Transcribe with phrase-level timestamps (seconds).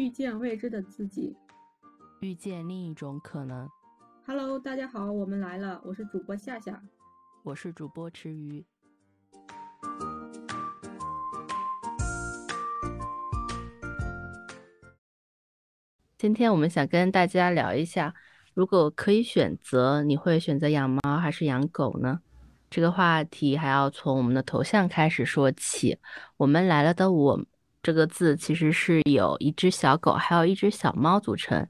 [0.00, 1.36] 遇见未知的自己，
[2.20, 3.68] 遇见另一种可能。
[4.26, 6.82] Hello，大家好，我们来了，我是主播夏夏。
[7.42, 8.64] 我是主播池鱼。
[16.16, 18.14] 今天我们想跟大家聊一下，
[18.54, 22.20] 如果可以选择，你会选择养猫还是养狗呢？
[22.70, 25.98] 这个话题还要从我们的头像开始说起。
[26.38, 27.44] 我们来了的“我”
[27.82, 31.66] 这个字其实是有一只小狗，还有一只小猫组成。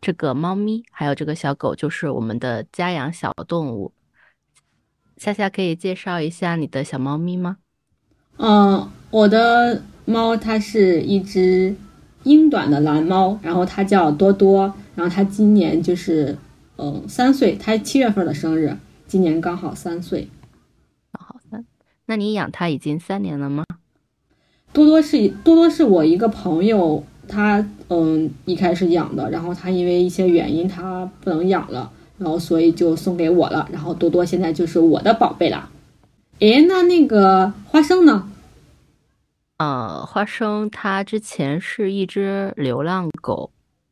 [0.00, 3.92] 这个猫咪还有这个小狗就是我们的家养小动物。
[5.16, 7.56] 夏夏可以介绍一下你的小猫咪吗？
[8.36, 11.74] 嗯，我的猫它是一只
[12.22, 16.38] 英短的蓝猫，然后它叫多多，然后它今年就是
[16.76, 18.76] 嗯三岁，它七月份的生日，
[19.08, 20.28] 今年刚好三岁。
[21.18, 21.66] 好三，
[22.06, 23.64] 那你养它已经三年了吗？
[24.72, 35.68] 多多是多多是我一个朋友，他嗯一开始养的，然后他因为一些原因他不能养了，然后所以就送给我了，然后多多现在就是我的宝贝啦。
[36.40, 38.30] 诶，那那个花生呢？
[39.56, 43.50] 呃，花生它之前是一只流浪狗，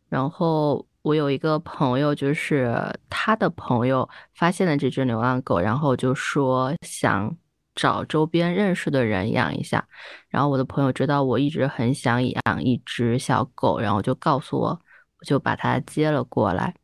[0.08, 2.72] 然后我有一个朋友，就是
[3.10, 7.36] 他的朋友发现了这只流浪狗，然后就说想
[7.76, 9.86] 找周边认识的人养一下。
[10.28, 14.80] 然后我的朋友知道我一直很想养一只小狗，然后就告诉我，
[15.20, 16.74] 我就把它接了过来。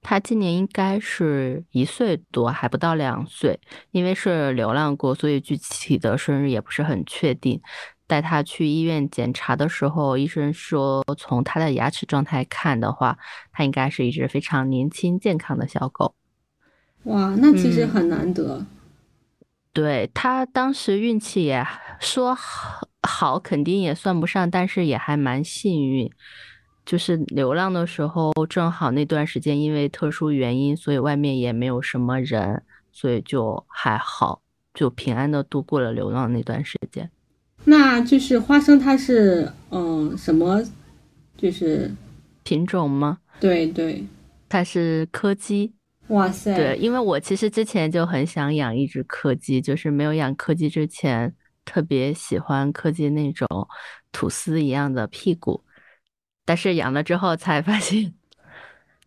[0.00, 3.60] 它今年应该是一岁多，还不到两岁。
[3.90, 7.60] 因为是流浪过，所以具体的生日也不是很确定。
[8.08, 13.16] 带它去医院检查的时候，医生说从它的牙齿状态看的话，
[13.52, 16.14] 它应该是一只非常年轻健康的小狗。
[17.04, 18.58] 哇，那其实很难得。
[18.58, 18.66] 嗯、
[19.72, 21.66] 对他当时运气也
[21.98, 26.10] 说好，好肯定也算不上，但是也还蛮幸运。
[26.84, 34.42] 就是流浪的时候，正好那段时间因为特殊原因，所以外面也没有什么人，所以就还好，
[34.74, 37.08] 就平安的度过了流浪那段时间。
[37.64, 40.62] 那就是花生，它是嗯什么？
[41.36, 41.90] 就是
[42.42, 43.18] 品种吗？
[43.38, 44.04] 对对，
[44.48, 45.72] 它是柯基。
[46.08, 46.54] 哇塞！
[46.54, 53.46] 对，因为我其实之前就很想养一只柯基，就是没有养柯基之前，特别喜欢柯基那种
[54.10, 55.62] 吐司一样的屁股。
[56.44, 58.12] 但是养了之后才发现，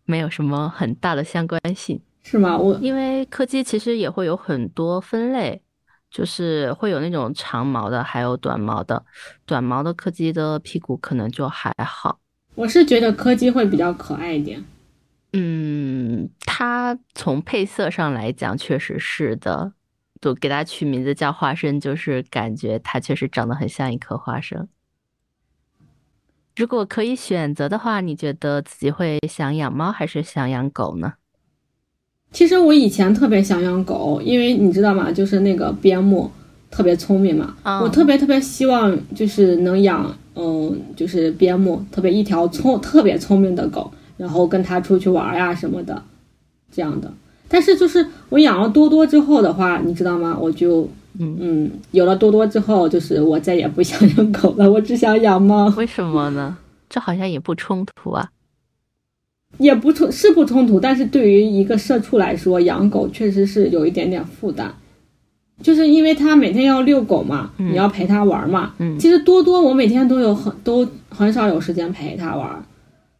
[0.04, 2.56] 没有什么很大的相关性，是吗？
[2.56, 5.62] 我因为柯基其实也会有很多分类，
[6.10, 9.04] 就是会有那种长毛的，还有短毛的。
[9.44, 12.18] 短毛的柯基的屁股可能就还好。
[12.54, 14.64] 我是觉得柯基会比较可爱一点。
[15.38, 19.72] 嗯，它从配色上来讲，确实是的。
[20.18, 24.66] 就给它取名字叫花生，就是感觉它确实长得很像一颗花生。
[26.56, 31.12] 如果可以选择的话，你觉得自己会想养猫还是想养狗呢？
[32.32, 35.12] 其实我以前特别想养狗，因为你知道吗？
[35.12, 36.30] 就是那个边牧
[36.70, 46.02] 特别聪明嘛，嗯、我特别特别希望就是能养，嗯，就是边牧，特别一条聪特别聪明的狗，然后跟他出去玩呀什么的，
[46.70, 47.12] 这样的。
[47.48, 50.36] 但是就是我养了多多之后的话，你知道吗？
[50.40, 50.88] 我就。
[51.18, 55.66] 嗯嗯，有了多多之后，就是我再也不想养狗了，我只想养猫。
[55.74, 56.58] 为什么呢？
[56.90, 58.30] 这好像也不冲突啊。
[59.56, 64.70] 也不冲是不冲突，但是对于一个社畜来说，养狗确实是有一点点负担，
[65.62, 68.74] 就是因为他每天要遛狗嘛，嗯、你要陪他玩嘛。
[68.76, 72.62] 嗯，其实多多我每天都有很都很少有时间陪他玩，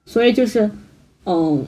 [0.04, 0.70] 所以就是，
[1.26, 1.64] 嗯。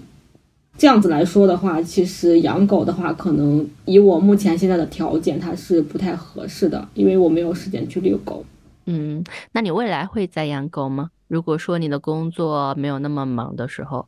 [0.77, 8.45] 这样子来说的话，其实养狗的话，可能以我目前现在的条件，它是不太合适的，因为我没有时间去遛狗。
[8.87, 11.11] 嗯，那你未来会再养狗吗？
[11.27, 14.07] 如果说你的工作没有那么忙的时候，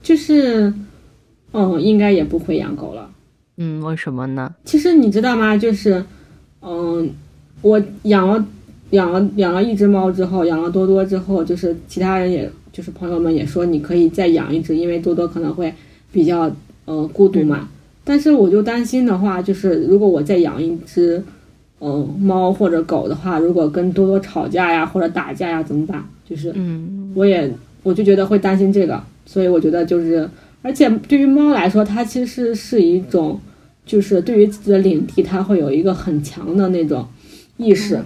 [0.00, 0.72] 就是，
[1.52, 3.10] 嗯，应该也不会养狗了。
[3.58, 4.54] 嗯，为什么呢？
[4.64, 5.54] 其实你知道吗？
[5.58, 6.02] 就是，
[6.62, 7.10] 嗯，
[7.60, 8.42] 我养了
[8.92, 12.50] 养了养了一只猫之后，养了多多之后，就是其他人也。
[12.72, 15.70] 就是朋友们也说你可以再养一只，因为多多可能会
[16.10, 16.50] 比较
[16.86, 17.68] 呃孤独嘛。
[18.02, 21.22] 但是我就担心的话，就是如果我再养一只
[21.80, 26.02] 嗯、呃、猫或者狗的话，如果跟多多吵架呀或者打架呀怎么办？
[26.26, 27.52] 就是嗯，我也
[27.82, 30.26] 我就觉得会担心这个，所以我觉得就是，
[30.62, 33.38] 而且对于猫来说，它其实是一种
[33.84, 37.06] 就是对于自己的领地，它会有一个很强的那种
[37.58, 38.00] 意识。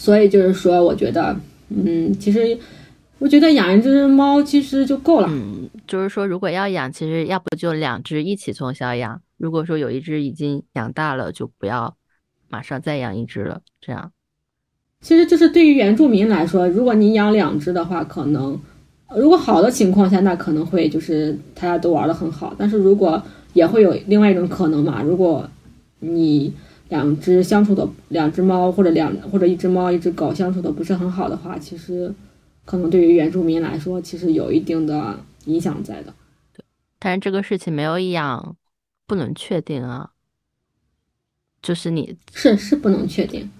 [0.00, 1.36] 所以就是说，我觉得
[1.68, 2.58] 嗯，其实。
[3.20, 5.28] 我觉得养一只猫其实就够了。
[5.30, 9.20] 嗯，就是说，如果要养，其实要不就两只一起从小养。
[9.36, 11.94] 如果说有一只已经养大了，就不要
[12.48, 13.60] 马上再养一只了。
[13.78, 14.10] 这样。
[15.02, 18.58] 其实就是对于原住民来说，如果你养两只的话，可能
[19.14, 22.54] 如果好的情况下，那可能会就是大家都玩的很好。
[22.56, 25.46] 但是如果也会有另外一种可能嘛，如果
[25.98, 26.50] 你
[26.90, 32.12] 两只相处的两只猫或者两或者一只猫一只狗相处的不是很好的话，其实
[32.64, 36.12] 可能对于原住民来说，其实有一定的影响在的。
[36.52, 36.64] 对，
[36.98, 38.56] 但是这个事情没有养，
[39.06, 40.10] 不能确定啊。
[41.62, 43.50] 就是你是是不能确定。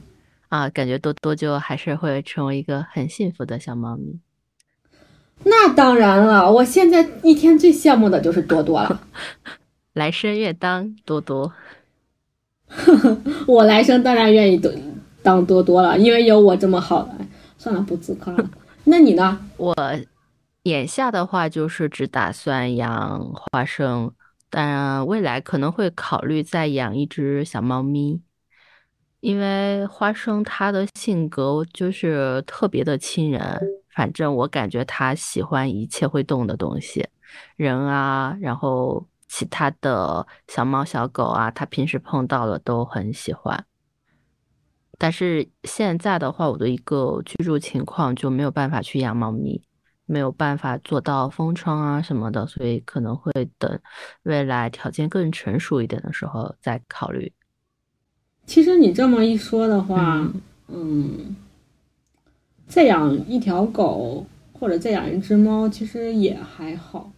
[0.49, 4.19] 啊，感觉多多就还是会成为一个很幸福的小猫咪。
[5.45, 9.01] 那当然了，我现在一天最羡慕的就是多多了。
[9.95, 11.53] 来生愿当多多。
[13.47, 14.73] 我来生当然愿意当
[15.23, 17.13] 当多多了，因为有我这么好的。
[17.59, 18.51] 算了，不自夸了。
[18.85, 19.39] 那你呢？
[19.59, 19.75] 我
[20.63, 24.11] 眼下的话就是只打算养花生，
[24.49, 28.23] 但未来可能会考虑再养一只小猫咪。
[29.21, 33.61] 因为花生它的性格就是特别的亲人，
[33.95, 37.07] 反正我感觉它喜欢一切会动的东西，
[37.57, 43.65] 人啊，然后其他的小猫小狗啊，它平时碰到了都很喜欢。
[44.99, 49.63] 但是现在的话，我的一个居住情况就没有办法去养猫咪，
[50.05, 53.81] 没有办法做到封窗啊什么的，所以可能会等
[54.25, 57.33] 未来条件更成熟一点的时候再考虑。
[58.47, 60.29] 其实你这么一说的话，
[60.67, 61.37] 嗯，
[62.67, 67.13] 再养一条狗或者再养一只猫，其实也还好。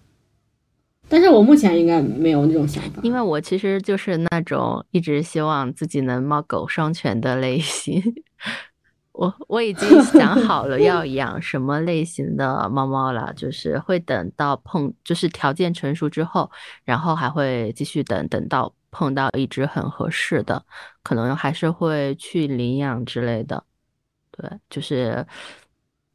[1.12, 8.02] 但是我目前应该没有那种想法，因为我其实就是那种一直希望自己能猫狗双全的类型。
[9.12, 16.50] 我我已经想好了要 养什么类型的猫猫了，就是会等到碰，就是条件成熟之后，
[16.84, 18.72] 然后还会继续等等到。
[18.94, 20.62] 碰到一只很合适的，
[21.02, 23.64] 可能还是会去领养之类的。
[24.30, 25.26] 对，就是，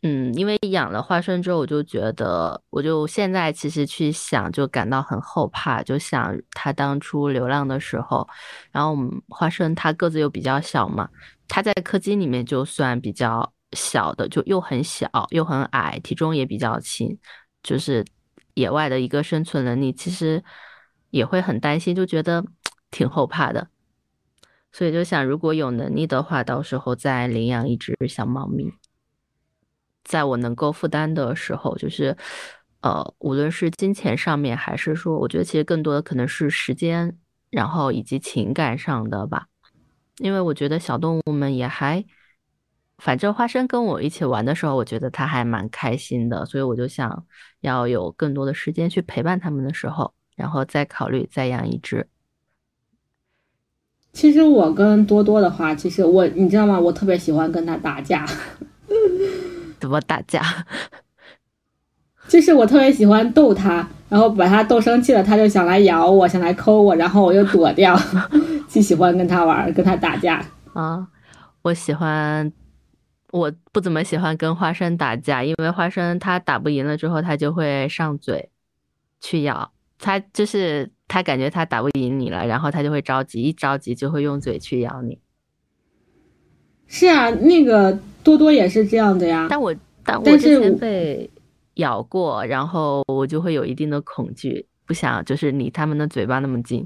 [0.07, 5.83] 嗯，因为养了花生之后，我就觉得，我就现在其实去想，就感到很后怕。
[5.83, 8.27] 就想他当初流浪的时候，
[8.71, 11.09] 然后我们花生它个子又比较小嘛，
[11.48, 17.18] 它在柯基里面就算比较小的，就又很小又很矮，体重也比较轻，
[17.62, 18.06] 就是
[18.54, 20.44] 野外的一个生存能力，其实
[21.09, 22.44] 也会很担心，就觉得。
[22.89, 23.68] 挺后怕的，
[24.71, 28.71] 所以就想，如果有能力的话，到时候再领养一只小猫咪，
[30.07, 32.15] 在我能够负担的时候，就是，
[32.80, 37.18] 呃，无论是金钱上面，还是说，我觉得其实更多的可能是时间，
[37.50, 39.48] 然后以及情感上的吧。
[40.19, 42.06] 因为我觉得小动物们也还，
[42.98, 47.25] 反正花生跟我一起玩的时候，我觉得它还蛮开心的，所以我就想
[47.59, 52.07] 要有更多的时间去陪伴它们的时候，然后再考虑再养一只。
[54.13, 56.80] 其实我跟多多的话，其实我你知道吗？
[56.80, 58.25] 我特别喜欢跟他打架。
[59.79, 60.41] 怎么打架？
[62.27, 67.97] 就是我特别喜欢逗他，然后把他逗生气了，他就想来咬我，想来抠我，然后我又躲掉。
[68.68, 71.07] 就喜欢跟他玩，跟他打架啊！
[71.62, 72.51] 我喜欢，
[73.31, 78.50] 我不怎么喜欢跟花生打架，因为花生他打不赢了之后，他就会上嘴
[79.21, 80.91] 去咬，他就是。
[81.09, 85.18] 他感觉他打不赢你了，然后他就会着急，一着急就会用嘴去咬你。
[86.85, 87.97] 是啊，那个
[88.27, 89.47] 多多也是这样的呀。
[89.49, 89.73] 但我
[90.04, 91.30] 但我之前被
[91.75, 96.85] 咬过，然后我就会有一定的恐惧，不想就是离他们的嘴巴那么近。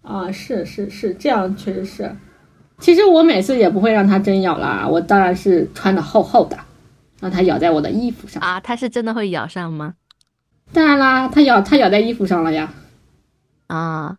[0.00, 2.16] 啊，是是是，这样确实是。
[2.78, 6.58] 其实我每次也不会让它真咬啦，我当然是穿的厚厚的，
[7.20, 8.42] 让它咬在我的衣服上。
[8.42, 9.96] 啊，它是真的会咬上吗？
[10.72, 12.72] 当然啦，它咬它咬在衣服上了呀。
[13.66, 14.16] 啊，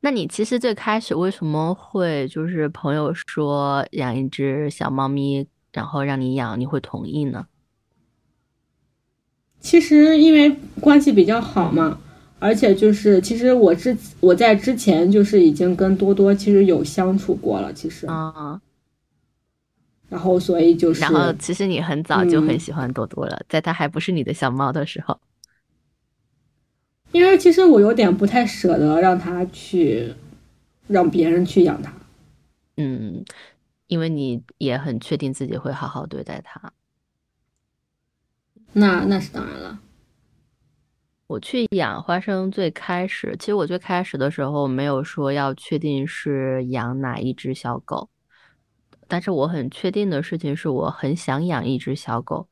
[0.00, 7.46] 那你其实最开始为什么会就是朋友说养一只小猫咪，然后让你养，你会同意呢？
[9.60, 11.98] 其实因为关系比较好嘛，
[12.38, 18.60] 而且就是其实我之我在之前就是已经跟多多其实有相处过了，其实啊。
[20.08, 25.18] 然后所以就是，然后其实你很早就很喜欢多多了，在它还不是你的小猫的时候。
[27.10, 30.14] 因为其实我有点不太舍得让他去，
[30.86, 31.90] 让别人去养他。
[32.76, 33.24] 嗯，
[33.86, 36.72] 因为你也很确定自己会好好对待他。
[38.74, 39.80] 那那是当然了。
[41.26, 48.10] 我去养花生最开始，其实我最开始的时候没有说要确定是养哪一只小狗，
[49.08, 52.46] 但是我很确定的事情是我很想养一只小狗，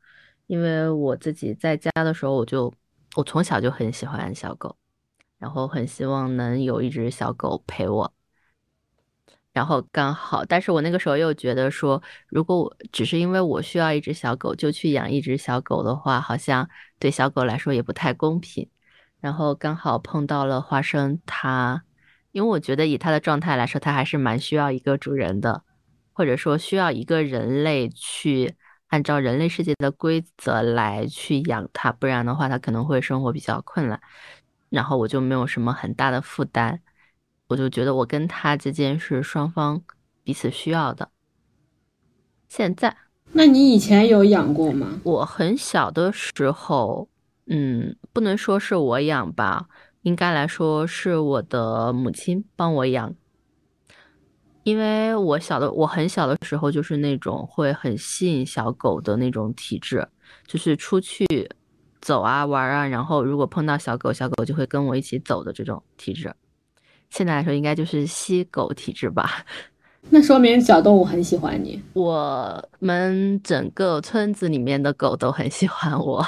[0.47, 2.73] 因为我自己在家的时候我就。
[3.17, 4.77] 我从小就很喜欢小狗，
[5.39, 8.13] 然后很希望能有一只小狗陪我。
[9.55, 16.69] 然后刚好，但是我那个时候又觉得说，如果我只是因为我需要一只小狗就去养一只小狗的话，好像
[16.99, 18.69] 对小狗来说也不太公平。
[19.19, 21.83] 然后刚好碰到了花生，它，
[22.33, 25.63] 因为我觉得以它的状态来说，它还是蛮需要一个主人的，
[26.13, 28.55] 或者说需要一个人类去
[28.88, 34.00] 按照人类世界的规则来去养它，不然的话它可能会生活比较困难。
[34.69, 36.81] 然后我就没有什么很大的负担。
[37.49, 39.81] 我就觉得我跟他之间是双方
[40.25, 41.11] 彼此需要的。
[42.49, 42.97] 现在，
[43.33, 45.00] 那你以前有养过吗？
[45.05, 47.09] 我很小的时候，
[47.47, 49.69] 嗯，不能说是我养吧，
[50.02, 53.14] 应该来说是我的母亲帮我养。
[54.67, 60.05] 因为我小的，我很小的时候就是那种会很吸引小狗的那种体质，
[60.45, 61.25] 就是出去
[62.01, 66.35] 走啊玩啊，然后如果碰到小狗，小狗就会跟我一起走的这种体质。
[67.11, 69.47] 现在来说，应该就是吸狗体质吧。
[70.11, 71.81] 那说明小动物很喜欢你。
[71.93, 76.27] 我们整个村子里面的狗都很喜欢我。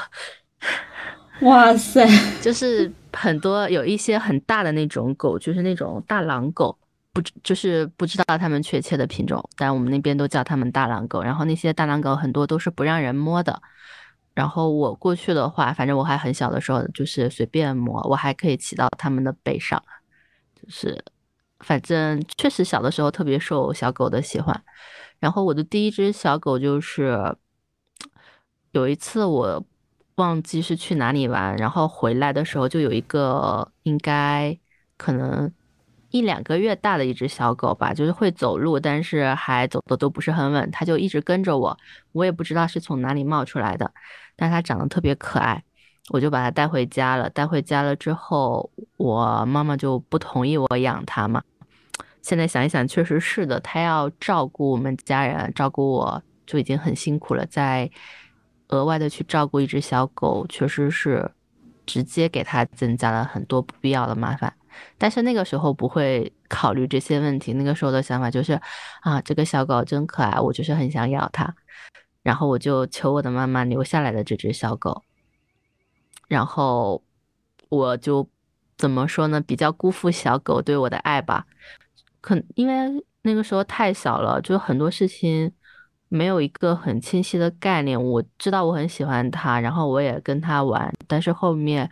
[1.43, 2.07] 哇塞！
[2.41, 6.78] 就是很多有一些很大的那种狗，就是那种大狼狗，
[7.21, 11.21] 不就是不知道它们确切的品种，但我们那边都叫它们大狼狗。
[11.21, 13.61] 然后那些大狼狗很多都是不让人摸的。
[14.35, 19.83] 然后我过去的话，反正我还很小的时候，就是随便摸，我还可以骑到它们的背上。
[20.55, 21.05] 就是，
[21.59, 24.63] 反正确实小的时候特别受小狗的喜欢。
[25.19, 27.37] 然后我的第一只小狗就是
[28.71, 29.65] 有一次我
[30.15, 34.57] 忘记是去哪里玩，然后回来的时候就有一个应该
[34.97, 35.53] 可能
[36.11, 41.77] 一两个月大的一只小狗吧，就是会走路，但是还走的都不是很稳，它就一直跟着我，
[42.13, 43.93] 我也不知道是从哪里冒出来的，
[44.37, 45.63] 但它长得特别可爱。
[46.11, 47.29] 我就把它带回家了。
[47.29, 51.43] 带回家了之后，我妈妈就不同意我养它嘛。
[52.23, 53.61] 现在想一想，确实是的。
[53.61, 57.91] 它要照顾我们家人，照顾我就已经很辛苦了，再
[58.69, 61.31] 额外的去照顾一只小狗，确实是
[61.85, 64.51] 直接给它增加了很多不必要的麻烦。
[64.97, 68.61] 但是那个时候不会考虑这些问题，那个时候的想法就是
[69.03, 71.55] 啊，这个小狗真可爱，我就是很想要它。
[72.23, 75.03] 然后我就求我的妈妈留下来的这只小狗。
[76.27, 77.03] 然后
[77.71, 78.29] 我就
[78.77, 79.41] 怎么说呢？
[79.41, 81.47] 比较辜负小狗对我的爱吧。
[82.21, 85.51] 可因为那个时候太小了，就很多事情
[86.09, 88.03] 没有一个很清晰的概念。
[88.03, 90.93] 我知道我很喜欢它，然后我也跟它玩。
[91.07, 91.91] 但是后面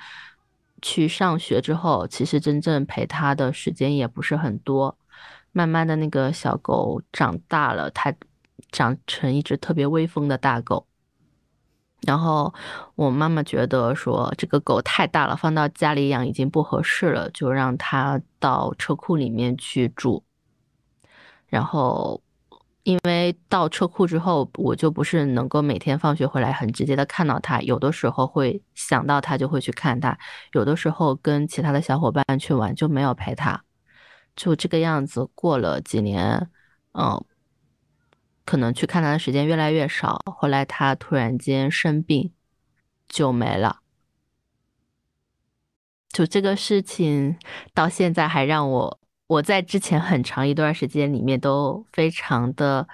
[0.83, 4.97] 去上学之后，其实真正陪他的时间也不是很多。
[5.53, 8.15] 慢慢的那个小狗长大了，它
[8.71, 10.87] 长成一只特别威风的大狗。
[12.07, 12.53] 然后
[12.95, 20.23] 我妈妈觉得说这个狗太大了，放到家里养已经不合适了，就让它到车库里面去住。
[21.47, 22.21] 然后
[22.87, 30.17] 因为到车库之后，我就不是能够每天放学回来很直接的看到他，有的时候会想到他就会去看他，
[30.53, 33.61] 有的时候跟其他的小伙伴去玩就没有陪他，
[34.37, 36.49] 就这个样子过了几年，
[36.93, 37.25] 嗯。
[38.45, 42.33] 可能去看他的时间越来越少，后来他突然间生病，
[43.09, 43.81] 就没了。
[46.11, 47.37] 就这个事情
[47.75, 52.87] 到现在还让我，我在之前很长一段时间里面都非常的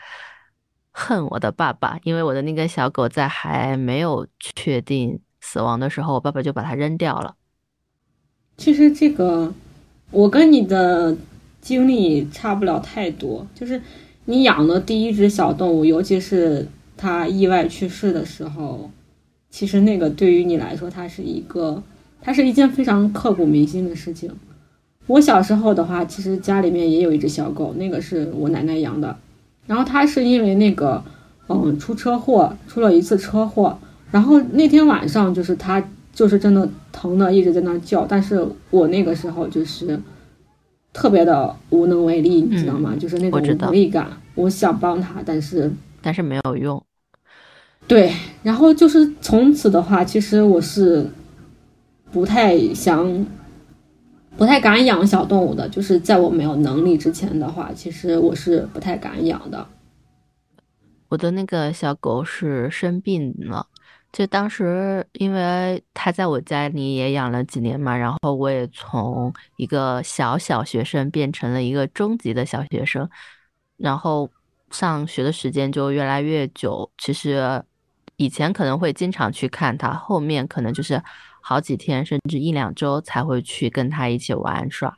[0.91, 7.35] 恨我的爸爸，因为我的那个小狗在还没有确定死亡的时候，我爸爸就把它扔掉了。
[8.57, 9.53] 其实这个
[10.11, 11.17] 我跟你的
[11.61, 13.81] 经历差不了太多，就是。
[14.25, 18.89] 你养的第一只小动物，尤其是它意外去世的时候，
[19.51, 21.83] 其实那个对于你来说，它是一个，
[22.21, 24.31] 它是一件非常刻骨铭心的事情。
[25.07, 29.17] 我小时候的话，其实家里面也有一只小狗，那个是我奶奶养的。
[29.67, 31.03] 然后它是因为那个，
[31.49, 33.79] 嗯，出车祸，出了一次车祸。
[34.11, 35.83] 然后那天晚上，就是它
[36.13, 40.01] 就是真的疼的一直在那叫，但是我那个时候就是。
[40.95, 42.95] 特别的无能为力，你知道吗？
[43.01, 44.09] 就是那种无力感。
[44.35, 46.85] 我想帮它，但是但是没有用。
[47.87, 51.07] 对，然后就是从此的话，其实我是
[52.11, 53.27] 不太想、
[54.37, 55.69] 不太敢养小动物的。
[55.69, 59.67] 就是在我没有能力之前的话，其实我是不太敢养的。
[61.09, 63.67] 我的那个小狗是生病了。
[64.13, 73.09] 就当时，因为它在我家里也养了几年嘛，然后我也从一个小小学生变成了一个中级的小学生，
[73.79, 74.31] 然后
[74.71, 76.91] 上学的时间就越来越久。
[76.99, 77.63] 其实
[78.17, 81.03] 以前可能会经常去看它，后面可能就是
[81.43, 84.97] 好几天甚至一两周才会去跟他一起玩耍。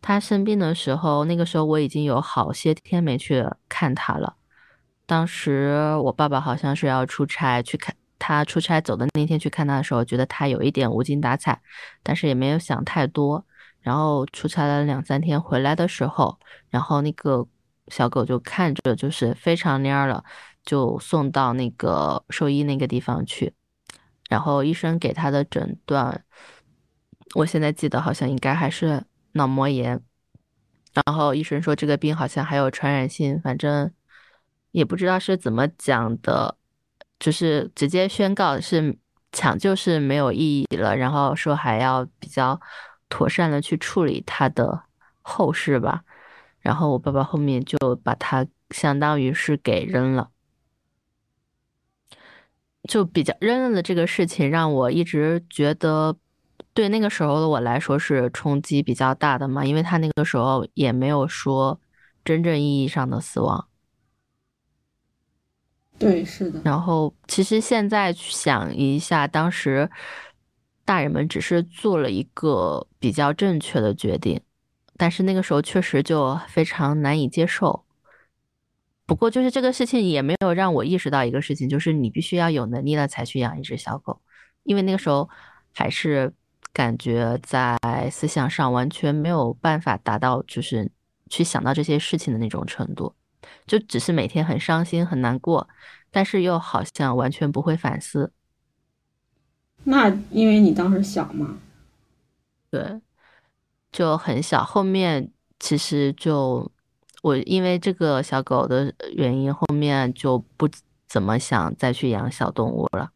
[0.00, 4.36] 他生病的时候，那个时候我已经有好些天没去看他了。
[5.04, 11.60] 当时我爸爸好像是要出差去看他，出差走的那天去看他的时候，觉得他有一点无精打采，
[12.02, 13.44] 但是也没有想太多。
[13.80, 16.38] 然后出差了两三天，回来的时候，
[16.68, 17.46] 然后那个
[17.88, 20.22] 小狗就看着就是非常蔫了，
[20.64, 23.52] 就送到那个兽医那个地方去。
[24.30, 26.24] 然后医生给他的诊断，
[27.34, 30.00] 我现在记得好像应该还是脑膜炎。
[30.94, 33.92] 然后医生说这个病好像还有传染性，反正
[34.70, 36.56] 也不知道是怎么讲的，
[37.18, 38.96] 就是直接宣告是
[39.32, 42.58] 抢救是没有意义了，然后说还要比较。
[43.12, 44.84] 妥善的去处理他的
[45.20, 46.04] 后事吧，
[46.60, 50.30] 然后我爸爸后面就把他相当于是给扔了，
[52.90, 56.16] 就比较扔了的这个事情让我一直觉得
[56.74, 61.80] 对那个时候的我来说是冲击比较大的嘛，因为他那个时候也没有说
[62.24, 63.68] 真正意义上的死亡。
[65.96, 66.60] 对，是的。
[66.64, 69.88] 然后其实现在想一下，当时。
[70.82, 74.40] 大人们只是做了一个比较正确的决定，
[74.96, 77.84] 但是那个时候确实就非常难以接受。
[79.10, 84.20] 不过，就是这个事情也没有让我意识到一个事情，就是你必须要有能力了才去养一只小狗，
[84.62, 85.28] 因为那个时候
[85.74, 86.32] 还是
[86.72, 87.76] 感觉在
[88.08, 90.88] 思想上完全没有办法达到，就是
[91.28, 93.12] 去想到这些事情的那种程度，
[93.66, 95.68] 就只是每天很伤心很难过，
[96.12, 98.32] 但是又好像完全不会反思。
[99.82, 101.58] 那因为你当时小嘛，
[102.70, 103.00] 对，
[103.90, 104.62] 就很小。
[104.62, 106.70] 后面其实就
[107.22, 110.68] 我因为这个小狗的原因，后面就不
[111.08, 113.10] 怎么想再去养小动物了。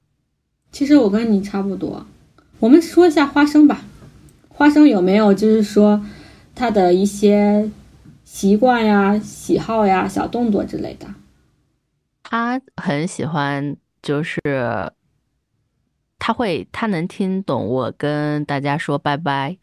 [0.73, 2.05] 其实我跟你差不多。
[2.59, 3.83] 我们说一下花生吧，
[4.49, 6.05] 花生有没有就是说
[6.55, 7.71] 它的一些
[8.25, 11.07] 习惯呀、喜好呀、小动作之类的？
[12.23, 14.41] 他很喜欢，就是。
[16.17, 19.59] 他会，他能听懂我跟大家说拜拜，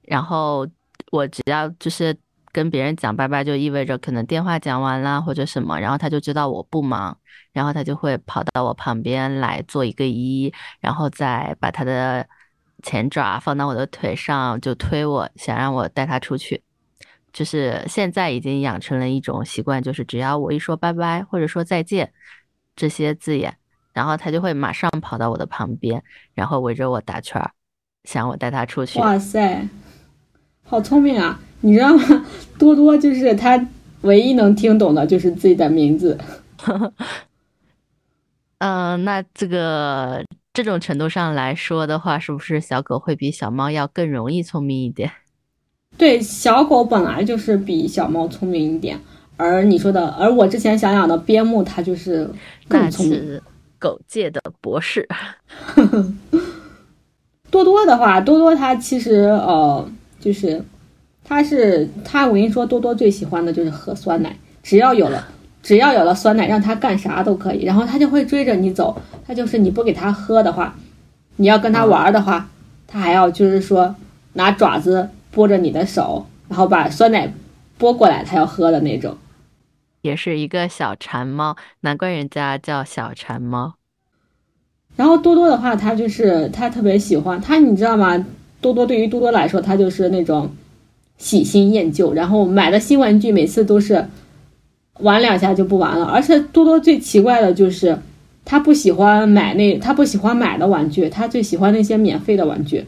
[0.00, 0.66] 然后
[1.10, 2.16] 我只要就是
[2.54, 7.18] 跟别人讲拜拜，就意味着可能电话讲完了或者什么，然后他就知道我不忙，
[7.52, 12.24] 然后他就会跑到我旁边来做一个揖，然后再把他的
[12.84, 16.62] 前爪放到我的腿上，就推我，想让我带他出去。
[17.32, 22.12] 就是现在已经养成了一种习惯，就是只要我一说拜拜或者说再见
[22.76, 23.56] 这些字眼。
[23.92, 26.02] 然后他就会马上跑到我的旁边，
[26.34, 27.50] 然后围着我打圈儿，
[28.04, 29.00] 想我带他出去。
[29.00, 29.68] 哇塞，
[30.64, 31.40] 好聪明啊！
[31.64, 32.26] 你知道吗？
[32.58, 33.66] 多多就是他
[34.02, 36.18] 唯一能听懂的就是自己的名字。
[38.58, 40.22] 嗯， 那这个
[40.52, 45.10] 这种程度上来说的话，是不是小狗会比小猫要更容易聪明一点？
[45.96, 49.00] 对，小狗本来就是比小猫聪明一点，
[49.38, 52.28] 而你说的，而我之前想养的边牧，它就是
[52.68, 53.40] 更聪明。
[53.78, 55.08] 狗界的博士，
[57.50, 59.88] 多多的话，多多它其实呃，
[60.20, 60.62] 就是
[61.24, 65.26] 他是他，我跟你说，多多最喜欢的就是喝酸奶，只要有了，
[65.62, 68.96] 只要有了酸奶，让他干啥都可以，然后他就会追着你走。
[69.26, 70.76] 他就是你不给他喝的话，
[71.36, 72.48] 你要跟他玩的话，
[72.86, 73.94] 他还要就是说
[74.34, 77.32] 拿爪子拨着你的手，然后把酸奶
[77.78, 79.16] 拨过来，他要喝的那种。
[80.02, 83.72] 也是一个小馋猫，难怪人家叫小馋猫。
[84.96, 88.22] 然后多多的话，他就是他特别喜欢他，你知道吗？
[88.60, 90.50] 多多对于多多来说，他就是那种
[91.18, 94.06] 喜新厌旧，然后买的新玩具每次都是
[95.00, 96.04] 玩两下就不玩了。
[96.06, 97.98] 而且多多最奇怪的就是，
[98.44, 102.84] 他不喜欢买那他不喜欢买的玩具，他最喜欢那些免费的玩具。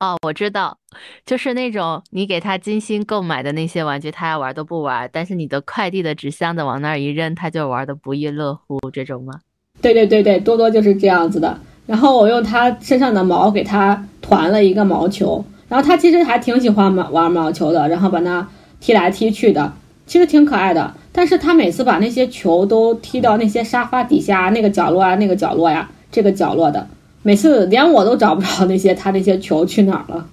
[0.00, 0.76] 哦，我知道，
[1.24, 9.32] 就是那种你给他精心购买的那些玩具，他要玩都不玩，但是你的快递的纸箱子往那儿一扔，他就玩的不亦乐乎，这种吗？
[9.80, 11.56] 对对对对，多多就是这样子的。
[11.86, 18.46] 然后我用他身上的毛给他团了一个毛球，然后他其实还挺喜欢玩玩毛球的，然后把它
[18.78, 19.72] 踢来踢去的，
[20.04, 20.94] 其实挺可爱的。
[21.12, 26.86] 但是他每次把那些球都踢到那些沙发底下那个角落啊，那个角落呀，这个角落的。
[27.22, 30.28] 每次连我都找不着那些他那些球去哪儿了。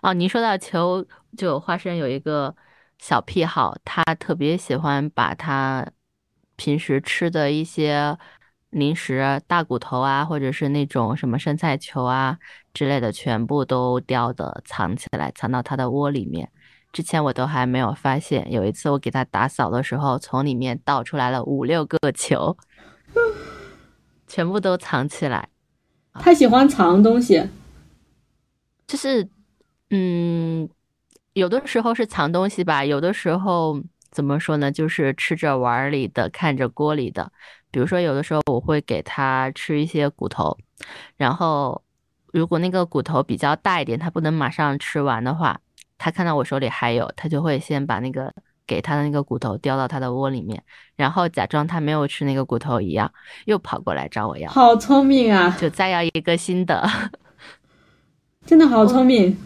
[0.00, 1.04] 哦，你说到球，
[1.36, 2.54] 就花生有一个
[3.00, 5.84] 小癖好，他特别喜欢把他
[6.54, 8.16] 平时吃的一些
[8.70, 12.38] 零食、大骨头啊，或者是那种什么生菜球啊
[12.74, 16.50] 之类的，全部都叼的藏起来，藏到它的窝里面。
[16.92, 22.56] 之前我都还没有发现，有一次我给它打扫的时候，从里面倒出来了五六个球，
[24.28, 25.48] 全部都藏起来。
[26.14, 27.48] 它喜欢藏东西，
[28.86, 29.28] 就是，
[29.90, 30.68] 嗯，
[31.32, 33.82] 有的时候是藏东西吧，有的时候
[34.12, 34.70] 怎么说呢？
[34.70, 37.32] 就是吃着碗里的，看着锅里的。
[37.72, 40.56] 比如说，有的时候我会给它吃一些骨头，
[41.16, 41.82] 然后
[42.34, 45.60] 如果那个骨头比较大一点，它不能马上吃完的话，
[45.96, 48.34] 它看到我手里还有，它就会先把那个
[48.66, 50.60] 给它的那个骨头叼到它的窝里面，
[50.96, 53.08] 然后假装它没有吃那个骨头一样，
[53.44, 54.50] 又跑过来找我要。
[54.50, 55.56] 好聪明啊！
[55.60, 56.84] 就再要一个新的，
[58.44, 59.38] 真的好聪明。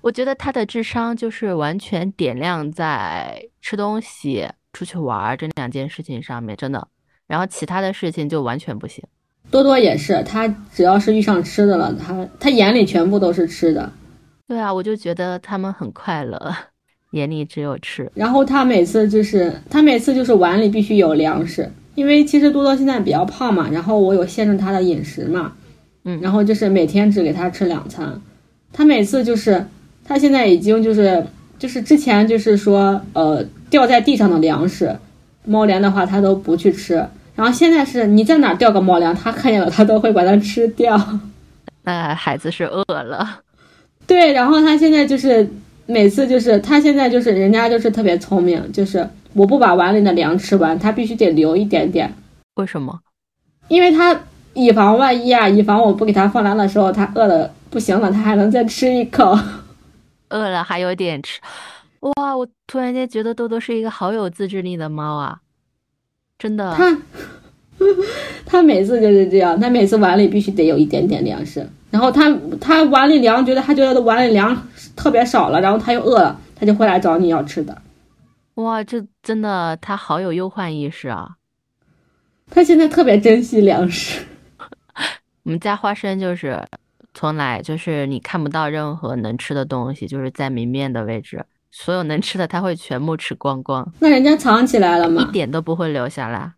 [0.00, 6.88] 我觉得他的智商就是完全点亮在吃东西、出去玩这两件事情上面，真的。
[7.28, 9.04] 然后其他的事情就完全不行。
[9.52, 13.92] 多多也是，他只要是遇上吃的了，他他眼里全部都是吃的。
[14.48, 16.52] 对啊，我就觉得他们很快乐，
[17.12, 18.10] 眼里只有吃。
[18.14, 25.52] 然后他每次就是他每次就是碗里必须有粮食，因为其实多多现在比较胖嘛，然后我有限制他的饮食嘛，
[26.04, 28.20] 嗯，然后就是每天只给他吃两餐，
[28.72, 29.64] 他每次就是。
[30.04, 31.24] 他现在已经就是
[31.60, 34.96] 就是之前就是说呃掉在地上的粮食，
[35.44, 40.98] 猫粮的话他都不去吃，然后现在是你在哪掉个猫粮，它看见了它都会把它吃掉。
[41.84, 43.40] 那孩子是饿了，
[44.06, 45.50] 对，然后他现在就是
[45.86, 52.12] 每次就是他现在就是人家就是特别聪明，就是我不把碗里的粮吃完，他必须得留一点点。
[52.54, 53.00] 为什么？
[53.68, 54.20] 因为他
[54.54, 59.36] 以防万一啊，以防我不给他放粮的时候他饿的不行了，他还能再吃一口。
[60.30, 61.40] 饿了还有点吃，
[62.00, 62.36] 哇！
[62.36, 65.38] 我突然间觉得多多是一个好有自制力的猫啊，
[66.42, 66.74] 真的。
[66.74, 66.98] 他
[68.44, 77.80] 他每次就是这样，他每次碗里必须得有一点点粮食，然后他他碗里粮觉得他觉得碗里粮特别少了，然后他又饿了，他就会来找你要吃的。
[78.54, 81.36] 哇，这真的他好有忧患意识啊！
[82.50, 84.24] 他现在特别珍惜粮食。
[85.44, 86.60] 我们家花生就是。
[87.14, 93.92] 从来就是你看不到任何能吃的东西，就是在明面的位置，所有能吃的他会全部吃光光。
[93.98, 95.20] 那人家藏起来了吗？
[95.22, 96.52] 一点都不会留下来。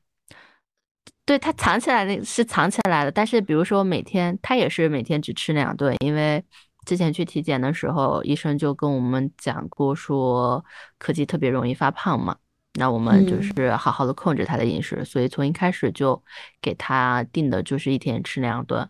[1.24, 6.44] 对他藏起来的是藏起来的，但是比如说每天他也是每天只吃两顿，因为
[6.84, 10.62] 之前去体检的时候，医生就跟我们讲过说
[10.98, 12.36] 柯基特别容易发胖嘛，
[12.74, 16.22] 那我们就是好好的控制他的饮食，所以从一开始就
[16.60, 18.86] 给他定的就是一天吃两顿。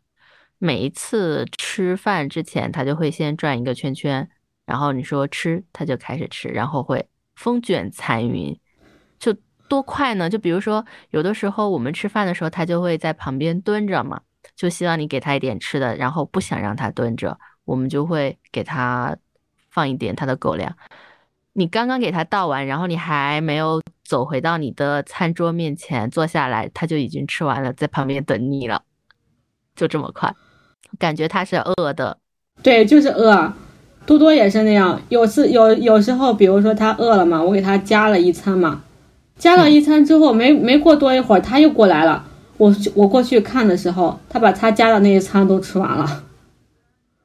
[0.59, 4.29] 每一次吃饭之前，他就会先转一个圈圈，
[4.67, 8.59] 然后你说吃，他就开始吃，然后会风卷残云，
[9.19, 9.35] 就
[9.69, 10.31] 多快呢？
[10.31, 14.21] 就比如说，有的时候我们吃饭的时候，他就会在旁边蹲着嘛，
[14.57, 19.17] 就希望你给他一点吃的，然后不想让他蹲着，我们就会给他
[19.71, 20.77] 放一点他的狗粮。
[21.53, 28.83] 你刚刚给他倒完，然后你还没有走回到你的餐桌面前坐下来，他就已经吃完了，在旁边等你了，
[29.77, 30.35] 就这么快。
[30.99, 32.19] 感觉他是饿的，
[32.63, 33.53] 对，就是饿。
[34.07, 38.83] 多多也是那样，有次有有时候，比如说他饿了嘛，我给他加了一餐嘛，
[39.37, 42.27] 加了一餐之后，没没过多一会儿，他又过来了。
[42.57, 46.25] 我我过去看的时候，他把他加的那一餐都吃完了。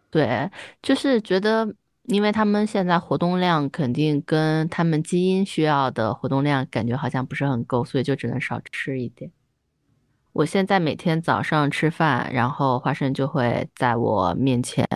[0.10, 0.50] 对，
[0.82, 1.72] 就是觉得，
[2.08, 9.30] 因为他们现在活动量肯定跟他们基因需要的活动量感觉好像不是很够，所以就只能少吃一点。
[10.34, 14.88] 我现在每天早上吃饭，然后花生就会在我面前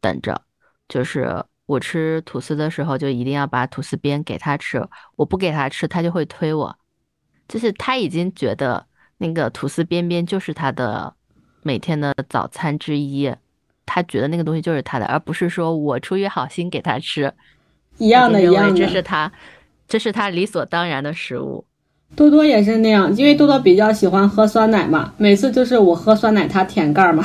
[0.00, 0.42] 等着。
[0.88, 4.82] 就是我吃吐司的时候，就一定要把吐司边给他吃。
[5.16, 6.74] 我不给他吃，他就会推我。
[7.46, 8.84] 就是他已经觉得
[9.18, 11.12] 那个吐司边边就是他的
[11.62, 13.30] 每天的早餐之一，
[13.86, 17.32] 他觉得那个东西就是他的，而不是说我出于好心给他吃。
[17.98, 19.32] 一样的，一样的，这是他，
[19.86, 21.64] 这是他理所当然的食物。
[22.16, 27.24] 多多也是那样，因为多多比较喜欢喝酸奶嘛，每次就是我喝酸奶，他舔盖儿嘛。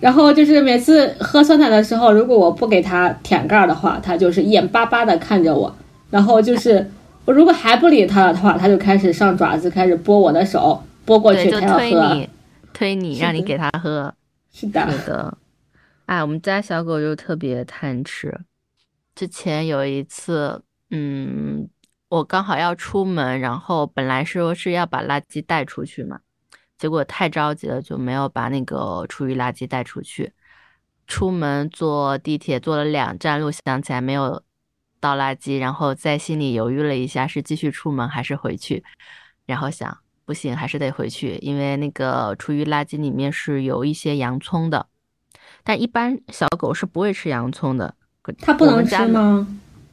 [0.00, 5.74] 然后就是每次喝酸奶的时候，如果我不给他舔盖儿的话，他就是眼巴巴的看着我。
[6.10, 6.90] 然后就是
[7.24, 12.28] 我如果还不理他的话，他就开始上爪子，开始拨我的手，拨过去他要喝，
[12.72, 14.14] 推你，让你给他喝。
[14.52, 15.38] 是的，是的。
[16.06, 18.40] 哎，我们家小狗就特别贪吃。
[19.14, 21.68] 之前有一次，嗯。
[22.10, 26.20] 我刚好要出门，然后本来说是要把垃圾带出去嘛，
[26.84, 30.34] 结果太着急了，就没有把那个厨余垃圾带出去。
[31.06, 34.42] 出门坐地铁坐了两站路，想起来没有
[35.00, 38.84] 倒垃圾，然后在心里犹豫了一下，是继续出门还是回去？
[39.46, 44.88] 然后想不行，还是得回去，因为那个厨余垃圾里面是有一些洋葱的，
[45.62, 47.94] 但一般小狗是不会吃洋葱的。
[48.40, 49.48] 它不能吃吗？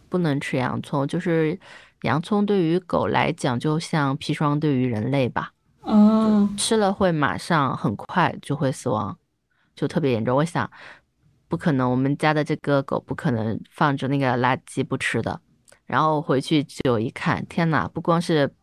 [0.09, 1.57] 不能吃洋葱，就是。
[2.01, 5.53] 洋葱对于狗来讲，就像砒霜对于人类吧。
[5.81, 9.17] 哦，吃了会马上很快就会死亡，
[9.75, 10.37] 就特别严重。
[10.37, 10.69] 我想，
[11.47, 15.41] 不可能，我们家的这个狗不可能放着那个垃圾不吃的。
[15.85, 18.53] 然后回去就一看，天呐，不光是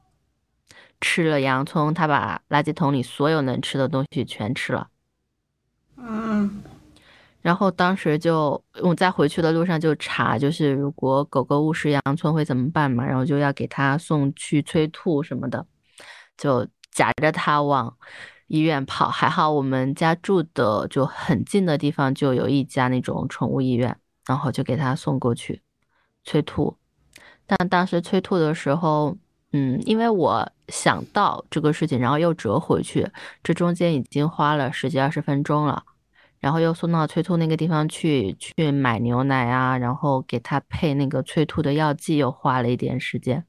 [1.01, 4.89] 吃了洋葱，它把垃圾桶里所有能吃的东西全吃了。
[5.97, 6.63] 嗯，
[7.43, 13.05] 然后当时就我在回去的路上就查，就是如果狗狗误食洋葱会怎么办嘛？
[13.05, 15.67] 然后就要给它送去催吐什么的，
[16.39, 17.97] 就夹着它往
[18.47, 19.09] 医院跑。
[19.09, 23.97] 还好我们家住的就很近的地方就有一家那种宠物医院，
[24.27, 25.63] 然后就给它送过去
[26.25, 26.77] 催吐。
[27.47, 29.17] 但当时催吐的时候，
[29.53, 33.11] 嗯，因为我想到这个事情，然后又折回去，
[33.43, 35.83] 这中间已经花了十几二十分钟了，
[36.41, 43.47] 然后又送到催吐那个地方去，去买牛奶啊，然后给他配那个催吐的药剂，又花了一点时间，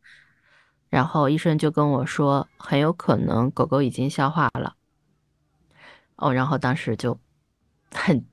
[0.89, 4.75] 然后医生就跟我说，很有可能狗狗已经消化了，
[6.15, 7.19] 哦，然后当时就
[7.93, 8.25] 很，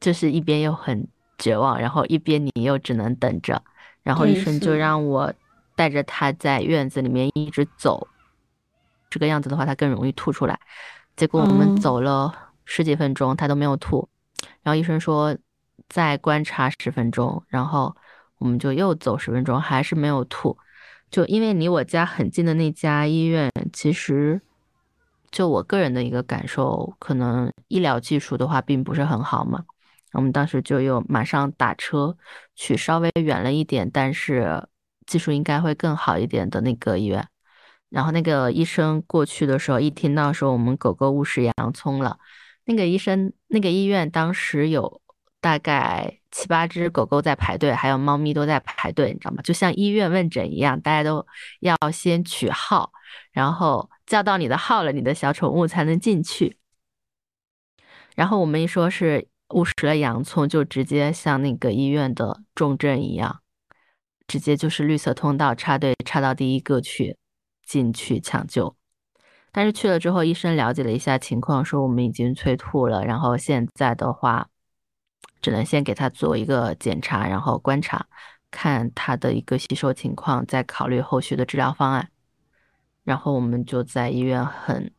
[0.00, 3.62] 就是一边又很绝望，然后一边你又只能等着。
[4.02, 5.32] 然后医生就让我
[5.74, 8.06] 带着它在院子里面一直走，
[9.10, 10.60] 这个样子的话，它更容易吐出来。
[11.16, 12.32] 结果我们走了
[12.64, 14.08] 十几分钟，它都没有吐。
[14.62, 15.36] 然后医生说
[15.88, 17.96] 再观察十分钟，然后
[18.38, 20.56] 我们就又走十分钟，还是没有吐。
[21.14, 24.40] 就因为离我家很近的那家医院，其实
[25.30, 29.64] 就我个人的一个感受，可能医疗技术的话并不是很好嘛。
[30.14, 32.16] 我们当时就又马上打车
[32.56, 34.66] 去稍微远了一点，但是
[35.06, 37.24] 技术应该会更好一点的那个医院。
[37.90, 42.18] 然后那个医生过去的时候，一听到说我们狗狗误食洋葱了，
[42.64, 45.00] 那个医生那个医院当时有
[45.40, 49.40] 大概七八只狗狗在排队，还有猫咪都在排队，你知道吗？
[49.42, 51.24] 就像医院问诊一样，大家都
[51.60, 52.90] 要先取号，
[53.30, 56.58] 然后叫到你的号了，你的小宠物才能进去。
[58.16, 59.28] 然后我们一说是。
[59.50, 63.40] 误食了洋葱，就直接像那个医院的重症一样，
[64.26, 67.18] 直接就是绿色通道插队插到第一个去
[67.64, 68.74] 进去抢救。
[69.52, 74.48] 但是去了之后，医生了解了一下情况，说我们已经催吐了，然后现在的话
[75.44, 78.06] 只能先给他做一个检查，然后观察
[78.50, 82.08] 看他的一个吸收情况，再考虑后续的治疗方案。
[83.04, 84.90] 然后我们就在医院很。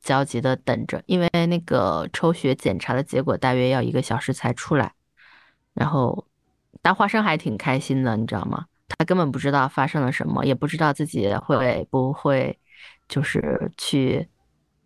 [0.00, 4.92] 焦急的等着，因为那个抽血检查的结果大约要一个小时才出来。
[5.74, 6.24] 然后
[6.80, 8.66] 大花生还挺开心的，你知道吗？
[8.88, 12.58] 他根本不知道发生了什么，也不知道自己会不会
[13.08, 14.26] 就是去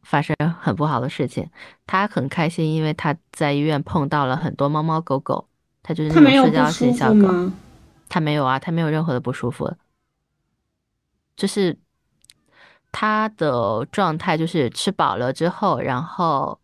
[0.02, 1.48] 发生很不好的事情。
[1.86, 5.48] 他很开心，因为他在医院碰到了很多猫猫狗狗，
[5.82, 7.50] 他就是那种社交型小狗。
[8.08, 9.74] 他没有啊，他没有任何的不舒服，
[11.36, 11.78] 就是。
[12.94, 16.60] 他的状态就是吃饱了之后，然后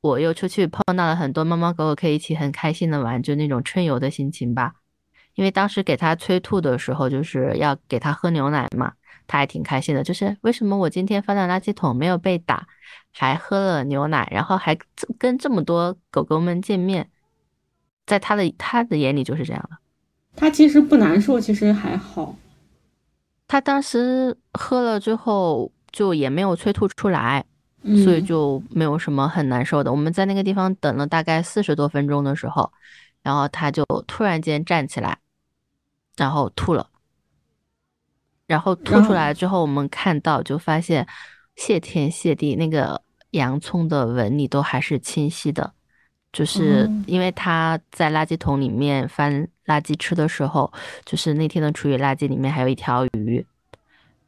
[0.00, 4.74] 我又出去碰到了很多猫猫狗狗，可以一起很开心的玩，就那种春游的心情吧。
[5.34, 8.92] 因为当时给他催吐的时候，就是要给他喝牛奶嘛，
[9.30, 10.02] 他还挺开心的。
[10.02, 12.66] 就是为什么我今天翻到垃圾桶没有被打，
[13.12, 14.76] 还喝了牛奶，然后还
[15.16, 17.08] 跟这么多狗狗们见面，
[18.06, 19.76] 在他的他的眼里就是这样的。
[20.34, 22.34] 他其实不难受，其实还好。
[23.46, 27.44] 他当时喝了之后，就也没有催吐出来，
[28.04, 29.90] 所以就没有什么很难受的。
[29.92, 32.72] 我们在那个地方等了大概四十多分钟的时候，
[33.22, 35.18] 然后他就突然间站起来，
[36.16, 36.89] 然后吐了，
[38.50, 41.06] 然后吐出来之后，我们看到就发现，
[41.54, 45.72] 谢天谢地，那个洋葱的纹理都还是清晰的。
[46.32, 50.72] 就是因为他在垃圾桶里面翻垃圾吃的时候，
[51.04, 53.46] 就是那天的厨余垃圾里面还有一条鱼，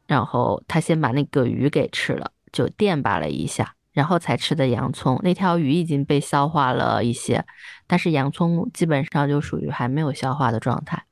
[0.06, 5.18] 然后他先把那个鱼给吃了，就垫吧了一下，然后才吃的洋葱。
[5.24, 7.44] 那条鱼已经被消化了一些，
[7.88, 11.02] 但是洋葱基本上就属于还没有消化的状态。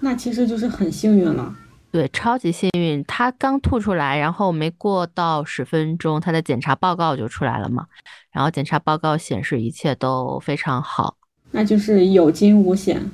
[0.00, 1.54] 那其实就是很幸运了。
[1.98, 7.88] 对，超级幸运，他刚吐出来，然后没过到十分钟，他的检查报告就出来了嘛。
[8.30, 11.16] 然后检查报告显示一切都非常好，
[11.50, 13.10] 那就是有惊无险。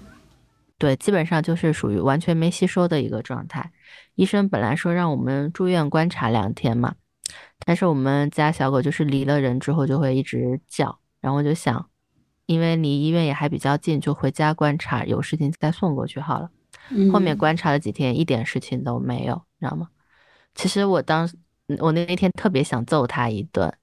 [0.77, 3.73] 对，基本上就是属于完全没吸收的一个状态。
[4.17, 6.97] 医生本来说让我们住院观察两天嘛，
[7.65, 11.89] 但是我们家小狗就是离了人之后就会一直叫，然后我就想，
[12.45, 16.51] 因为离医院也还比较近，就回家观察，有事情再送过去好了。
[17.13, 19.89] 后面观察了几天，一点事情都没有，你知道吗？
[20.55, 21.37] 其实我当时，
[21.79, 23.75] 我那那天特别想揍他一顿，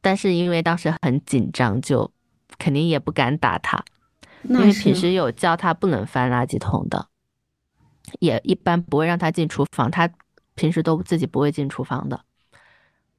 [0.00, 2.10] 但是因为当时很紧张，就
[2.58, 3.84] 肯定也不敢打他。
[4.42, 7.08] 因为平时有教他不能翻垃圾桶的，
[8.20, 10.08] 也一般不会让他进厨房，他
[10.54, 12.24] 平时都自己不会进厨房的。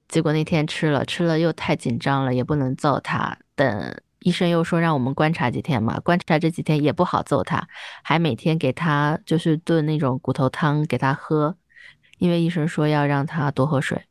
[0.07, 3.37] 结果那天吃了，吃了又太紧张了，也不能揍他。
[3.55, 4.01] 等。
[4.25, 7.67] 医生又说让我们观察几天嘛，观察这几天也不好揍他，
[8.01, 11.55] 还每天给他就是炖那种骨头汤给他喝，
[12.17, 14.01] 因为医生说要让他多喝水。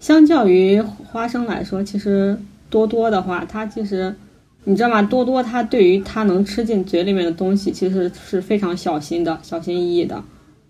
[0.00, 4.16] 相较于花生来说，其实多多的话，它其实
[4.64, 5.02] 你知道吗？
[5.02, 10.24] 多多它对于它能吃进嘴里面的东西，其实是非常小心的、小心翼翼的，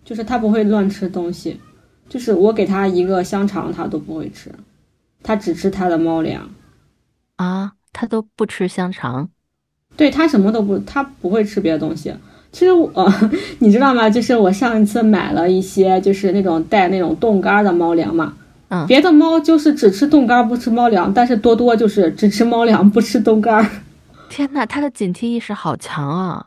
[0.04, 1.60] 就是它不会乱吃东西。
[2.08, 4.52] 就是我给它一个香肠，它都不会吃，
[5.22, 6.50] 它只吃它的猫粮。
[7.36, 9.28] 啊，它都不吃香肠？
[9.96, 12.14] 对，他什么都不，他不会吃别的东西。
[12.52, 13.12] 其实我，
[13.58, 14.08] 你知道吗？
[14.08, 18.34] 就是我上一次买了一些，就是那种带那种冻干的猫粮嘛。
[18.68, 23.68] 嗯，别的猫就是只吃冻干不吃猫粮，但是多多就是只吃猫粮不吃冻干。
[24.30, 26.46] 天呐，它的警惕意识好强啊！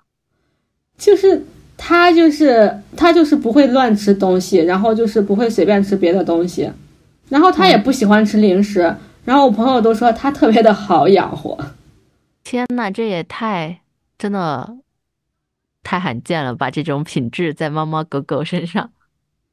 [0.97, 6.71] 就是它就是它就是不会乱吃东西，然后就是不会随便吃别的东西，
[7.27, 8.95] 然后它也不喜欢吃零食。
[9.25, 11.57] 然后我朋友都说它特别的好养活。
[12.43, 13.81] 天呐，这也太
[14.17, 14.77] 真的
[15.83, 16.69] 太罕见了吧！
[16.71, 18.89] 这种品质在猫猫狗狗身上。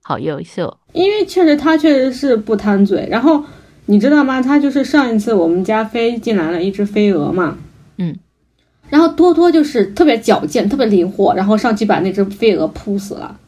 [0.02, 3.06] 好优秀，因为确实它确实是不贪嘴。
[3.10, 3.44] 然后
[3.86, 4.40] 你知道吗？
[4.40, 7.58] 它就是上一次我们家飞进来了一只飞蛾嘛，
[7.98, 8.16] 嗯，
[8.88, 13.38] 然后多多就是特别矫健，特别灵活，然后上去把那只飞蛾扑死了，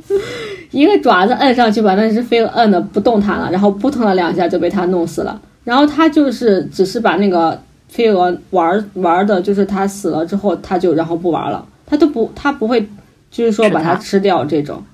[0.72, 5.40] 一个爪子摁上去把那只飞蛾摁的不动弹了，然后扑腾了两下就被它弄死了。
[5.64, 12.86] 然后他就是只是把那个飞蛾玩玩的，就是他死了之后，他就然后不玩了，他都不他不会
[13.30, 14.84] 就是说把它吃掉这种。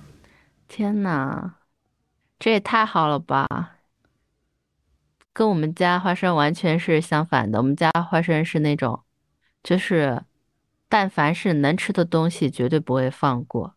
[0.68, 1.54] 天呐，
[2.38, 3.46] 这也太好了吧！
[5.33, 7.59] 跟我们家花生完全是相反的。
[7.59, 9.00] 我们家花生是那种，
[9.62, 10.22] 就是
[10.88, 13.74] 但凡是能吃的东西，绝对不会放过。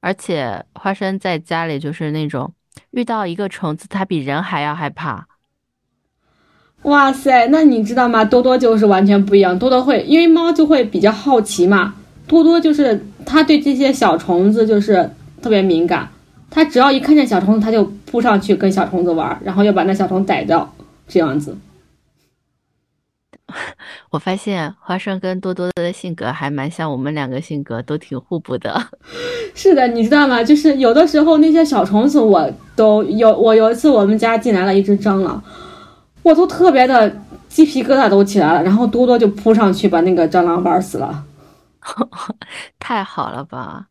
[0.00, 2.54] 而且花生在家里就是那种，
[2.90, 5.26] 遇到一个虫子，它比人还要害怕。
[6.84, 8.24] 哇塞，那你知道吗？
[8.24, 9.58] 多多就是完全不一样。
[9.58, 11.94] 多多会，因为猫就会比较好奇嘛。
[12.26, 15.10] 多多就是它对这些小虫子就是。
[15.42, 16.08] 特别敏感，
[16.48, 20.74] 它只要一看见小虫子，它就扑上去跟小虫子玩，然后要把那小虫逮掉，
[21.06, 21.54] 这样子。
[24.08, 28.74] 我发现花生跟多多的性格还蛮像，我们两个性格都挺互补的。
[29.54, 30.42] 是的，你知道吗？
[30.42, 33.36] 就是有的时候那些小虫子，我都有。
[33.36, 35.44] 我有一次我们家进来了一只蟑螂，
[36.24, 37.08] 我都特别的
[37.48, 41.24] 鸡皮疙瘩都起来了，然后多多就扑上去把那个蟑螂玩死了。
[42.80, 43.86] 太好了吧！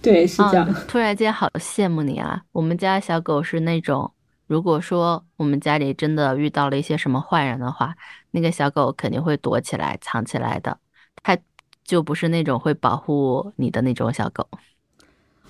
[0.00, 0.74] 对，是这样。
[0.86, 2.40] 突然间好羡慕你啊！
[2.52, 4.10] 我们家小狗是那种，
[4.46, 7.94] 如果说我们家里真的遇到了一些什么坏人的话，
[8.30, 10.78] 那个小狗肯定会躲起来、藏起来的。
[11.22, 11.36] 它
[11.84, 14.46] 就不是那种会保护你的那种小狗。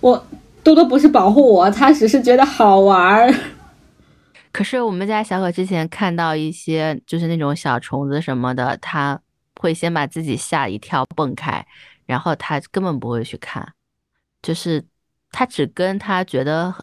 [0.01, 0.27] 我
[0.65, 3.35] 多多不是保护我，它只是觉得好玩儿。
[4.53, 9.19] 可是我们家小狗之前看到一些就是那种小虫子什么的，它
[9.61, 11.67] 会先把自己吓一跳，蹦开，
[12.07, 13.73] 然后它根本不会去看。
[14.43, 14.85] 就是
[15.31, 16.75] 他只跟他觉得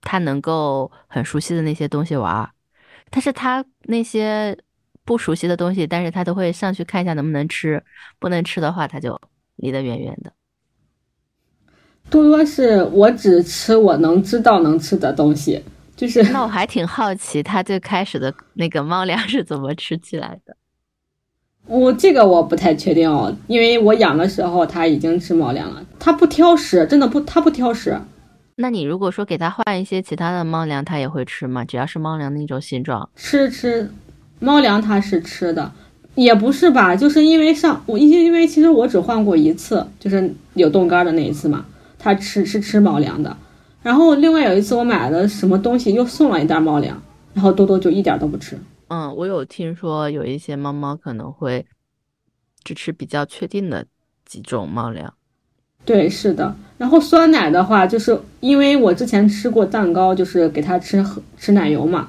[0.00, 2.48] 他能够很熟悉的那些东西玩，
[3.10, 4.56] 但是他那些
[5.04, 7.82] 不熟悉的东西，但是他都会上去看一下能不能吃，
[8.20, 9.20] 不能吃的话他就
[9.56, 10.32] 离得远远的。
[12.08, 15.62] 多多是我只吃我能知道能吃的东西，
[15.98, 20.56] 就是那我还挺好奇它最开始的那个猫粮是怎么吃起来的。
[21.66, 28.00] 我这个我不太确定哦，因为我养的时候它已经吃猫粮了，它不挑食，真的不，它不挑食。
[28.54, 31.64] 那你如果说给它换一些其他的猫粮，它也会吃吗？
[31.64, 33.90] 只要是猫粮那种形状，吃吃，
[34.38, 35.72] 猫粮它是吃的，
[36.14, 36.94] 也不是吧？
[36.94, 41.66] 就是因为上我因因为其实我只换过一次，就是有冻干的那一次嘛，
[41.98, 43.36] 它吃是吃猫粮的。
[43.82, 47.00] 然后另外有一次我买了什么东西又送了一袋猫粮，
[47.32, 48.58] 然后多多就一点都不吃。
[48.88, 51.64] 嗯，我有听说有一些猫猫可能会
[52.64, 53.86] 只吃比较确定的
[54.24, 55.12] 几种猫粮。
[55.84, 56.54] 对，是的。
[56.76, 61.04] 然后酸奶的话，就是因为我之前吃过蛋糕，就是给它吃
[61.36, 62.08] 吃奶油嘛，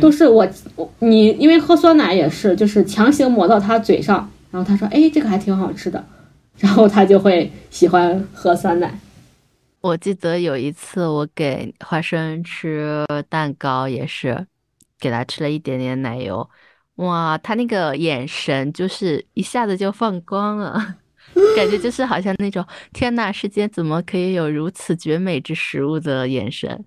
[0.00, 6.04] 都是我我你因为喝酸奶也是，就是强行抹到它嘴上，然后它说：“哎，这个还挺好吃的。”
[6.58, 8.96] 然后他就会喜欢喝酸奶。
[9.84, 14.46] 我记得有一次我给花生吃蛋糕也是。
[14.98, 16.48] 给他吃了一点点奶油，
[16.94, 20.72] 哇，他那个眼神就是一下子就放光了，
[21.54, 22.64] 感觉就是好像那种
[22.94, 26.86] 天呐，世间怎么可以有如此绝美之食物的眼神。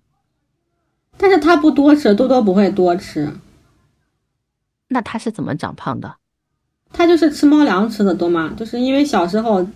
[1.18, 3.32] 但是他不多吃，多多不会多吃。
[4.88, 6.16] 那他是怎么长胖的？
[6.92, 9.68] 他就是吃猫粮吃的多嘛，就是因为小时候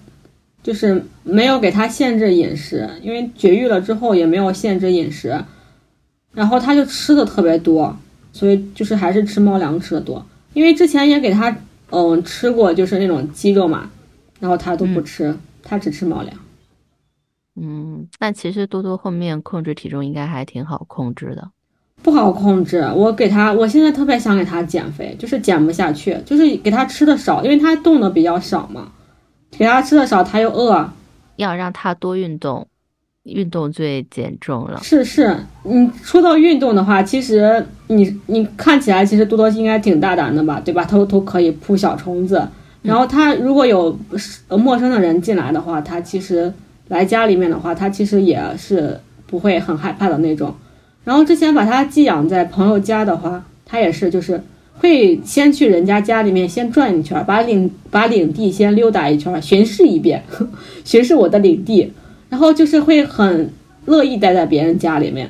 [0.64, 5.44] 就是没有给他限制饮食，因为绝育了之后也没有限制饮食，
[6.34, 7.98] 然后他就吃的特别多。
[8.34, 11.54] 所以就是还是吃猫粮吃的多，因为之前也给他
[11.90, 13.92] 嗯吃过就是那种鸡肉嘛，
[14.40, 16.34] 然后他都不吃，他只吃猫粮。
[17.58, 21.52] 嗯，那其实多多后面控制体重应该还挺好控制的。
[22.02, 28.90] 不好控制，我给他，我现在特别想给他减肥，就是减不下去，就是给他吃的少，因为他动的比较少嘛，
[29.58, 30.90] 给他吃的少，他又饿，
[31.36, 32.68] 要让他多运动，
[33.24, 34.80] 运动最减重了。
[34.82, 40.84] 是是，你说到运动的话，其实你你看起来其实多多应该挺大胆的吧，对吧？
[40.84, 42.48] 他都可以扑小虫子，
[42.82, 43.98] 然后他如果有
[44.50, 46.52] 陌生的人进来的话，他其实
[46.88, 50.54] 来家里面的话，他其实也是不会很害怕的那种。
[51.04, 54.42] 然后之前把它寄养在朋友家的话，他也是就是
[54.82, 60.24] 会先去人家家里面先转一圈，把领把领地先溜达一圈，巡视一遍，
[60.84, 61.94] 巡视我的领地，
[62.30, 63.54] 然后就是会很
[63.86, 65.30] 乐意待在别人家里面。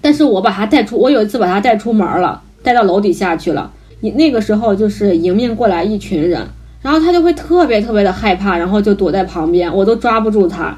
[0.00, 3.70] 但是我把它带出，我有一次把它带出门了，带到楼底下去了。
[4.00, 6.46] 你那个时候就是迎面过来一群人，
[6.80, 10.76] 然后他就会特别特别的害怕，然后就躲在旁边，我都抓不住他。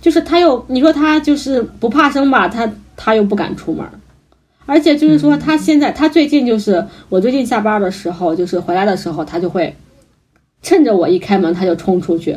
[0.00, 2.70] 就是他又你说他就是不怕生吧，他。
[2.98, 3.84] 他又不敢出门，
[4.66, 9.74] 而且就是说，他现在他最近就是我最近下班的时候，就是回来的时候，他就会
[10.60, 12.36] 趁着我一开门，他就冲出去，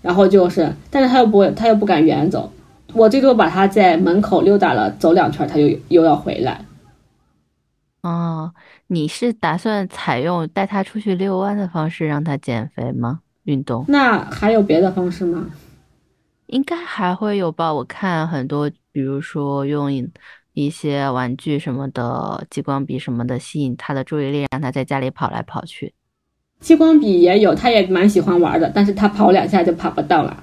[0.00, 2.50] 然后就是，但是他又不会，他又不敢远走，
[2.94, 6.64] 我最多把他在门口溜达了走两圈，他又又要回来。
[8.02, 8.54] 哦，
[8.86, 13.20] 你是打算采用带他出去遛弯的方式让他减肥吗？
[13.44, 13.84] 运动？
[13.88, 15.46] 那还有别的方式吗？
[16.46, 18.70] 应该还会有吧，我看很多。
[18.90, 19.92] 比如说用
[20.66, 25.94] 一些玩具什么的，激光笔什么的吸引他的注意力，让他在家里跑来跑去。
[26.58, 30.42] 激光笔也有，他也蛮喜欢玩的，但是他跑两下就跑不到了。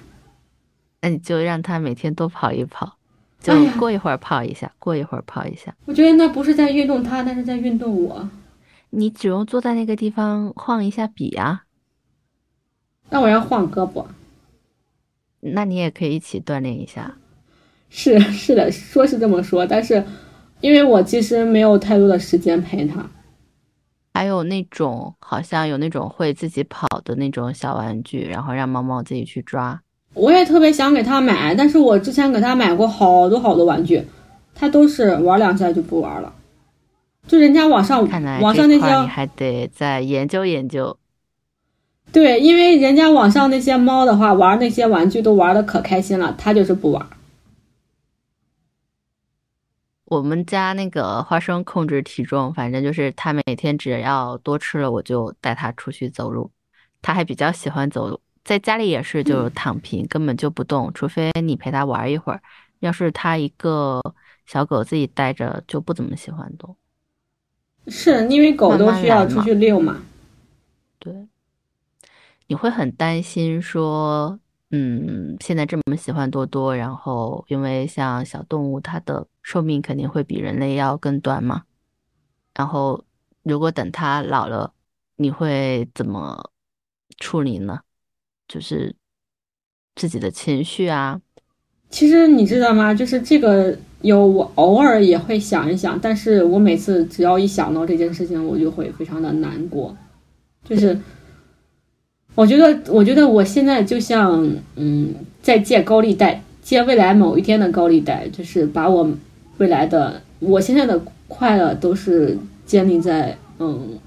[1.02, 2.98] 那你就让他每天多跑一跑，
[3.42, 5.76] 就过一会儿跑一下，过一会儿跑一下。
[5.86, 8.30] 我觉得那不是在运动他，那是在运动我。
[8.92, 11.64] 你只用坐在那个地方晃一下笔啊。
[13.10, 14.06] 那我要晃胳膊。
[15.42, 17.18] 那你也可以一起锻炼一下。
[17.98, 20.04] 是是的，说是这么说，但是
[20.60, 23.10] 因为我其实没有太多的时间陪他。
[24.14, 29.82] 还有那种好像有那种会自己跑的那种小玩具，然后让猫猫自己去抓。
[30.14, 34.04] 我也特别想给它买，但是我之前给它买过好多好多玩具，
[34.54, 36.34] 它都是玩两下就不玩了。
[37.26, 38.02] 就人家网上
[38.42, 40.98] 网上那些你还得再研究研究。
[42.12, 47.06] 对，因为人家网上那些猫的话，玩那些玩具都玩的可开心了，它就是不玩。
[50.06, 56.52] 我们家那个花生控制体重，反正就是他每天只要多吃了，我就带他出去走路。
[57.02, 62.42] 他还比较喜欢走路，在家里也是就躺平，根本就不动，除非你陪他玩一会儿。
[62.80, 64.02] 要是他一个
[64.46, 66.76] 小狗自己待着，就不怎么喜欢动。
[67.88, 70.02] 是因为狗都需要出去遛嘛？
[71.00, 71.28] 对，
[72.48, 74.40] 你会很担心说。
[74.72, 81.62] 嗯，现在这么喜欢多多，然后因为像小动物，它的寿命肯定会比人类要更短嘛。
[82.56, 83.06] 然后
[83.44, 84.74] 如果等它老了，
[85.18, 86.50] 你会怎么
[87.20, 87.82] 处理呢？
[88.48, 88.96] 就是
[89.96, 91.22] 自己的情绪啊。
[91.92, 92.92] 其实你知道吗？
[92.92, 99.96] 就是这个有我偶尔也会想一想，但是我每次只要一想到这件事情，我就会非常的难过，
[100.64, 101.00] 就是。
[102.34, 104.44] 我觉得，我觉得我现在就像，
[104.76, 109.10] 嗯，在借高利贷，借未来某一天的高利贷，就是把我
[109.58, 113.98] 未来的，我现在的快乐都是建立在，嗯，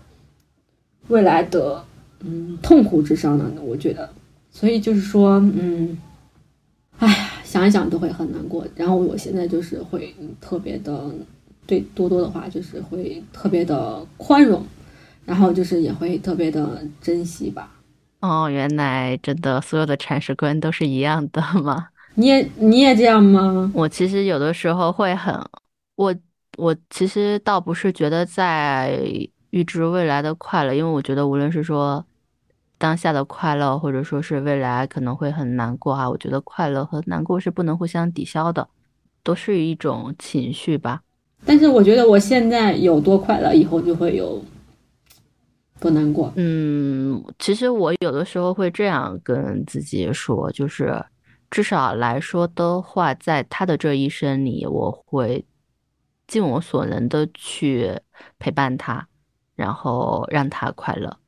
[1.08, 1.84] 未来的，
[2.20, 3.44] 嗯，痛苦之上的。
[3.62, 4.10] 我觉得，
[4.50, 5.96] 所以就是说，嗯，
[6.98, 8.66] 哎呀，想一想都会很难过。
[8.76, 11.10] 然后我现在就是会特别的
[11.66, 14.62] 对多多的话，就是会特别的宽容，
[15.24, 17.72] 然后就是也会特别的珍惜吧。
[18.20, 21.88] 哦，原来真的所有的铲屎官都是一样的吗？
[22.18, 23.70] 你也你也这样吗？
[23.72, 25.32] 我其实有的时候会很，
[25.94, 26.12] 我
[26.56, 29.00] 我其实倒不是觉得在
[29.50, 32.04] 预知未来的快乐，因为我觉得无论是说
[32.76, 38.68] 当下的快乐，或者说是未来可能会很难过啊，我觉得快乐和难过是不能互相抵消的，
[39.22, 41.02] 都是一种情绪吧。
[41.46, 44.42] 但是我觉得我现在有多快乐，以后就会有。
[45.80, 46.32] 多难过。
[46.34, 51.00] 嗯，其实我有的时候会这样跟自己说，就是
[51.50, 55.46] 至少来说的话，在他的这一生里，我会
[56.26, 58.00] 尽我所能的去
[58.38, 59.08] 陪伴他，
[59.54, 61.18] 然后让他快乐。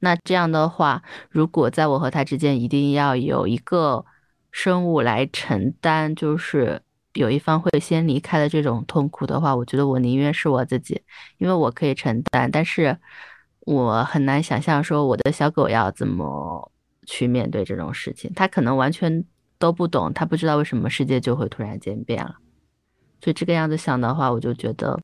[0.00, 4.04] 那这样的话，如果在我和他之间一定要有一个
[4.50, 6.82] 生物来承担，就是
[7.14, 11.02] 有一方会先离开的这种痛苦的话，我觉得我宁愿是我自己，
[11.38, 12.98] 因为我可以承担，但是。
[13.66, 16.70] 我很难想象说我的小狗要怎么
[17.06, 19.24] 去面对这种事情，它可能完全
[19.64, 22.36] 都不懂，他不知道为什么世界就会突然间变了。
[23.22, 25.00] 所以这个样子想的话，我就觉得，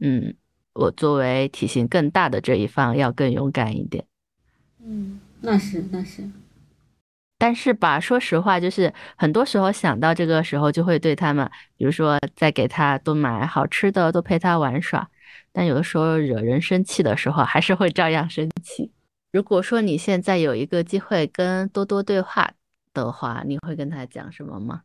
[0.00, 0.34] 嗯，
[0.72, 4.04] 我作为体型更大的这一方要更勇敢一点。
[4.84, 6.28] 嗯，那是那是。
[7.38, 15.08] 但是吧，说实话，就是很多时候想到这个时候，就会对他们，比如说再给他多买好吃的，多陪他玩耍。
[15.52, 18.90] 但有的时候惹人生气的时候，还是会照样生气。
[19.30, 22.50] 如果说你现在有一个机会跟多多对话
[22.92, 24.80] 的话，你会跟他讲什么吗？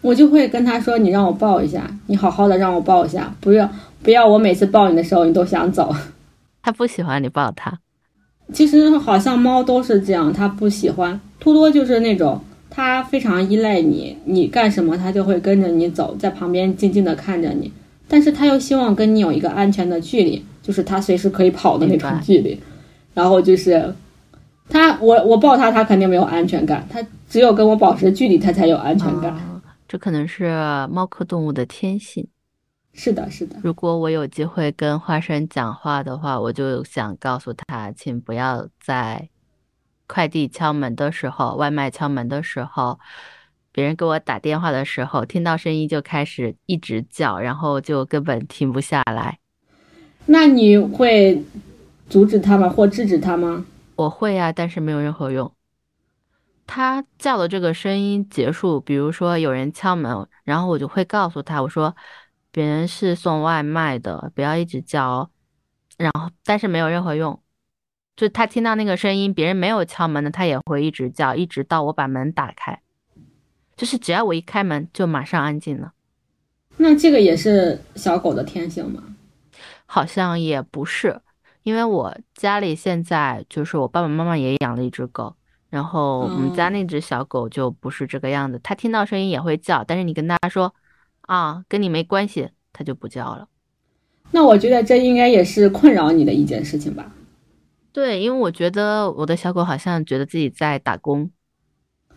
[0.00, 3.68] 我就会跟他说：“你让我抱一下，你好好的让我抱一下，不要
[4.02, 5.94] 不要我每次抱你的时候你都想走。
[6.62, 7.78] ”他不喜欢你抱他。
[8.52, 11.18] 其实好像猫都是这样，它不喜欢。
[11.38, 12.38] 多多就是那种，
[12.68, 17.72] 它非常依赖你，你干什么它就会跟着你走，在旁边静静的看着你。
[18.06, 22.60] 但是它又希望跟你有一个安全的距离，就是它随时可以跑的那种距离。
[23.14, 23.94] 然后就是，
[24.68, 26.86] 它我我抱他，他肯定没有安全感。
[26.90, 29.36] 他只有跟我保持距离，他才有安全感。
[29.86, 30.48] 这可能是
[30.90, 32.26] 猫科动物的天性。
[32.92, 33.56] 是的，是的。
[33.62, 39.28] 如果我有机会跟花生讲话的话，我就想告诉他，请不要在
[40.06, 42.98] 快递敲门的时候、外卖敲门的时候、
[43.72, 49.38] 别人给我打电话的时候，听到声音就开始一直叫，然后就根本停不下来。
[50.26, 51.42] 那你会
[52.08, 52.68] 阻止他吗？
[52.68, 53.66] 或制止他吗？
[53.96, 55.54] 我会啊，但是没有任何用。
[56.66, 61.94] 他叫的这个声音结束，比如说有人敲门，然后我就会告诉他，我说。
[62.54, 65.28] 别人是送外卖的，不要一直叫，
[65.98, 67.42] 然后但是没有任何用，
[68.14, 72.80] 就他听到那个声音，别人没有敲门的，他也会一直叫，一直到我把门打开，
[73.74, 75.94] 就是只要我一开门，就马上安静了。
[76.76, 79.02] 那这个也是小狗的天性吗？
[79.86, 81.22] 好像也不是，
[81.64, 85.34] 因为我家里现在就是我爸爸妈妈也养了一只狗，
[85.68, 90.72] 然后我们家那只小狗就不是这个样子，它听到声音也会叫，但是你跟它说。
[91.26, 93.48] 啊，跟你没关系，它就不叫了。
[94.32, 97.10] 那我觉得这应该也是困扰你的一件事情吧？
[97.94, 101.30] 对，因为我觉得我的小狗好像觉得自己在打工，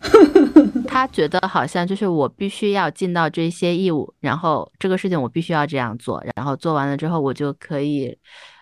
[0.86, 8.14] 它觉得好像就是我必须要尽到这些义务，然后这个事情我必须要这样做，然后做完了之后我就可以，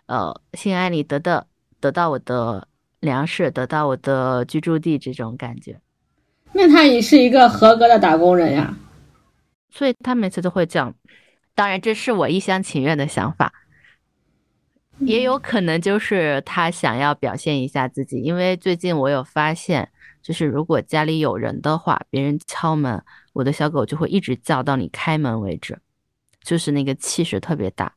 [0.07, 1.46] 呃，心安理得的
[1.80, 2.68] 得到我的
[3.00, 5.80] 粮食，得到我的居住地这种感觉。
[6.52, 8.76] 那他也是一个合格的打工人呀。
[9.70, 10.94] 所以他每次都会这样，
[11.54, 13.52] 当然这是我一厢情愿的想法，
[15.00, 18.20] 也有可能就是他想要表现一下自己。
[18.20, 19.90] 因为最近我有发现，
[20.22, 23.02] 就是如果家里有人的话，别人敲门，
[23.34, 25.78] 我的小狗就会一直叫到你开门为止，
[26.42, 27.92] 就是那个气势特别大。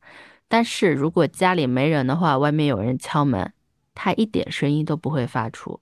[0.50, 3.54] 但是如果家里没人的话，外面有人敲门，
[3.94, 5.80] 它一点声音都不会发出，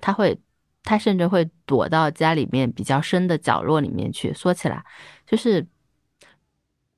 [0.00, 0.40] 它会。
[0.84, 4.84] 他甚至会躲到家里面比较深的角落里面去缩起来。
[5.24, 5.64] 就是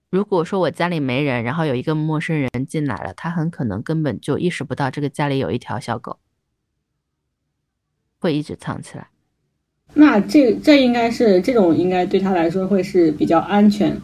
[0.08, 6.18] 如果说我家里没人，然后有一个陌生人进来了，他很可能根本就意识不到这个家里有一条小狗，
[8.18, 9.08] 会一直藏起来。
[9.92, 14.00] 那这这应该是这种应该对他来说会是比较安全。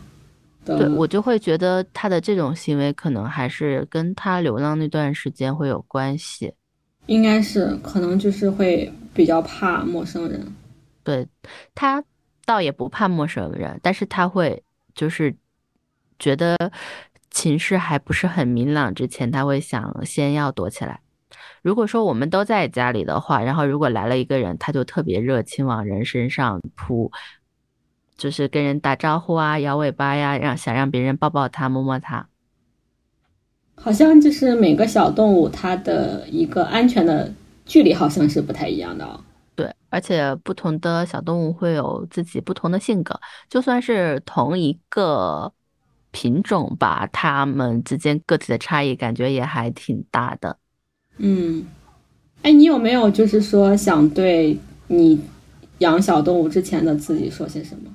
[0.78, 6.54] 对我就会觉得他的这种行为可能还是跟他流浪那段时间会有关系。
[7.06, 10.54] 应该是可能就是会比较怕陌生人，
[11.02, 11.26] 对
[11.74, 12.04] 他
[12.44, 14.62] 倒也不怕陌生人，但是他会
[14.94, 15.34] 就是
[16.18, 16.56] 觉得
[17.30, 21.00] 情势还不是很明朗之前，他会想先要躲起来。
[21.62, 27.10] 如果说我们都在家里的话，然后如果来了一个人，他就特别热情往人身上扑，
[28.20, 32.28] 就是跟人打招呼啊，摇尾巴呀，让想让别人抱抱它，摸摸它。
[33.76, 37.32] 好像就是每个小动物它的一个安全的
[37.64, 39.18] 距离好像是不太一样的哦。
[39.56, 43.18] 对，而且不同的小动物会有自己不同的性格，
[43.48, 45.50] 就算是同一个
[46.10, 50.58] 品种吧，它们之间个体的差异感觉也还挺大的。
[51.16, 51.64] 嗯，
[52.42, 54.58] 哎，你有没有就是说想对
[54.88, 55.18] 你
[55.78, 57.90] 养小动物之前的自己说些什么？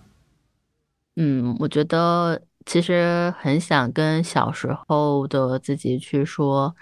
[1.16, 2.42] 嗯，我觉得。
[2.68, 6.76] 其实很想跟小时候的自己去说，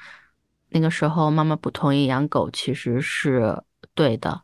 [0.70, 3.62] 那个时候妈妈不同意养狗，其实是
[3.94, 4.44] 对的，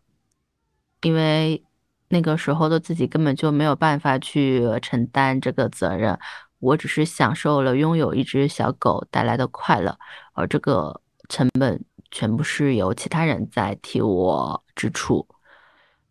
[1.02, 1.64] 因为
[2.10, 6.20] 那个时候的自己根本就没有办法去承担这个责任。
[6.60, 9.98] 我只是享受了拥有一只小狗带来的快乐，
[10.34, 11.82] 而这个成本
[12.12, 15.26] 全部是由其他人在替我支出，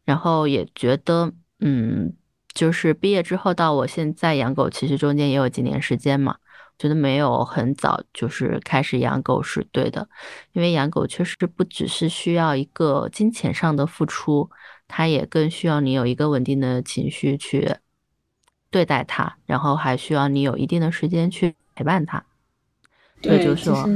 [0.07, 2.15] 然后也觉得，嗯。
[2.59, 6.39] 就是毕业之后到我现在养狗，其实中间也有几年时间嘛。
[6.77, 10.09] 觉得没有很早就是开始养狗是对的，
[10.51, 14.51] 因为养狗确实不只是需要一个金钱上的付出，
[14.89, 17.77] 它也更需要你有一个稳定的情绪去
[18.71, 22.25] 对待它，然后还需要你有一定的时间去陪伴它。
[23.23, 23.89] 所以就说，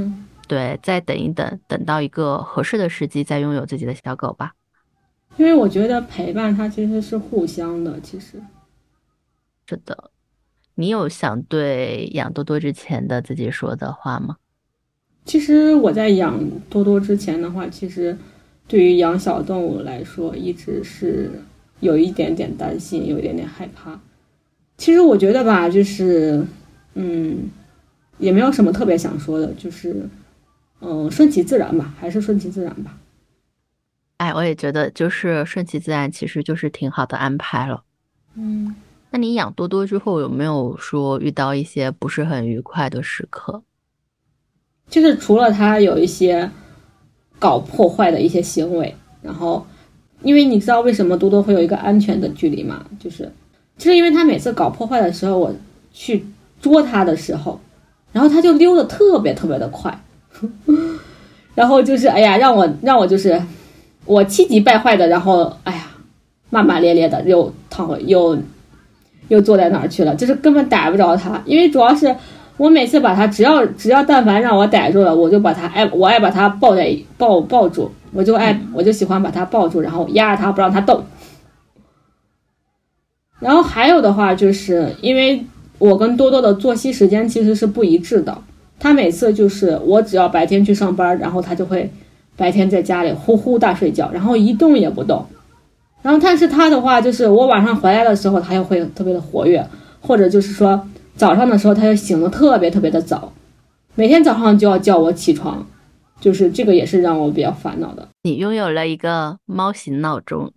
[0.47, 4.55] 对，再等一等，等到一个合适的时机再拥有自己的小狗吧。
[5.37, 8.41] 因为我觉得陪伴它其实是互相的，其实
[9.67, 10.11] 是的。
[10.75, 14.37] 你有想对养多多之前的自己说的话吗？
[15.25, 18.17] 其实我在养多多之前的话，其实
[18.67, 21.31] 对于养小动物来说，一直是
[21.81, 24.01] 有一点点担心，有一点点害怕。
[24.79, 26.45] 其实我觉得吧，就是
[26.95, 27.51] 嗯，
[28.19, 30.09] 也没有什么特别想说的，就是
[30.81, 32.99] 嗯，顺其自然吧，还是顺其自然吧。
[34.23, 37.83] 哎，我也觉得，就是顺其自然，其实就是挺好的安排了。
[38.37, 38.73] 嗯。
[39.11, 43.63] 那你养多多之后有没有说遇到一些不是很愉快的时刻？
[44.89, 46.49] 就是除了他有一些
[47.41, 49.67] 搞破坏的一些行为，然后
[50.23, 52.87] 因为你知道为什么多多会有一个安全的距离吗？
[53.01, 53.31] 就是
[53.77, 55.53] 就是因为他每次搞破坏的时候，我
[55.93, 56.25] 去
[56.61, 57.61] 捉它的时候，
[58.13, 60.01] 然后它就溜的特别特别的快，
[61.55, 63.43] 然后就是哎呀，让我让我就是
[64.05, 65.87] 我气急败坏的，然后哎呀
[66.51, 68.39] 骂骂咧咧的又躺回又。
[69.29, 70.15] 又坐在哪儿去了？
[70.15, 72.15] 就是根本逮不着他，因为主要是
[72.59, 81.03] 我每次把他，只要只要但凡让我逮住了，我就把他爱，我爱把他抱在抱抱住，我就爱我就喜欢把他抱住，然后压着他不让他动。
[83.39, 85.43] 然后还有的话，就是因为
[85.79, 88.37] 我跟多多的作息时间其实是不一致的，
[88.79, 91.91] 他每次就是我只要白天去上班，然后他就会
[92.37, 95.27] 白天在家里呼呼大睡觉，然后一动也不动。
[96.03, 99.65] 然后，但是他的话就是，我晚上回来的时候，他又会特别的活跃，
[100.01, 103.33] 或者就是说早上的时候，他就醒的特别特别的早，
[103.95, 105.65] 每天早上就要叫我起床，
[106.21, 108.09] 就是这个也是让我比较烦恼的。
[108.23, 110.53] 你拥有了一个猫型闹钟。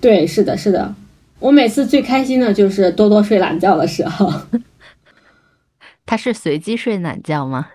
[0.00, 0.94] 对，是的，是的，
[1.40, 4.32] 我每次最开心的就是多多睡懒觉的时候。
[6.06, 7.68] 他是随机睡懒觉吗？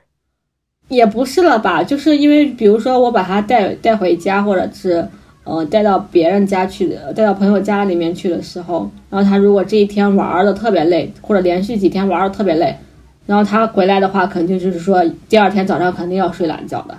[0.87, 5.07] 也不是了吧，就是因为比如说我把它带带回家，或者是。
[5.49, 12.77] 呃，带到别人家去的，带到朋友家里面去的时候，然后他如果这一天玩的特别累，或者连续几天玩的特别累，
[13.25, 16.97] 然后他回来的话，肯定就是说第二天早上肯定要睡懒觉的。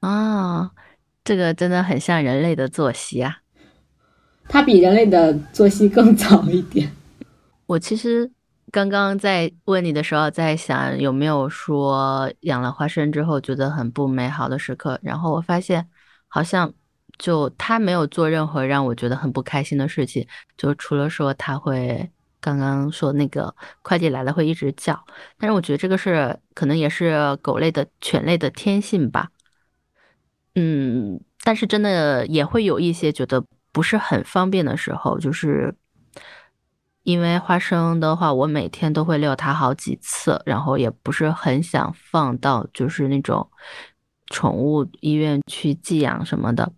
[0.00, 0.72] 啊，
[1.22, 3.36] 这个真的很像人类的作息啊。
[4.48, 6.90] 它比人类的作息更早一点。
[7.66, 8.28] 我其实
[8.70, 15.88] 刚刚在问你的时候，在想有没有说养了花生之后觉得很不美好的时刻，然后我发现
[16.28, 16.72] 好像。
[17.18, 22.10] 就他没有做任何让我觉得很不开心的事情，就除了说他会
[22.40, 24.98] 刚刚说那个快递来了会一直叫，
[25.36, 29.28] 但是我觉得这个是可能也是狗类的犬类的天性吧。
[30.54, 35.74] 嗯，但是真的也会有一些觉得不是很方便的时候，就是
[37.02, 43.50] 因为花生的话，我每天都会遛它好几次，然后也不是很想放到就是那种
[44.26, 46.72] 宠物医院去寄养什么的。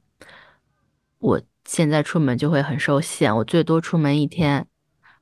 [1.18, 4.66] 我现在出门就会很受限，我最多出门一天，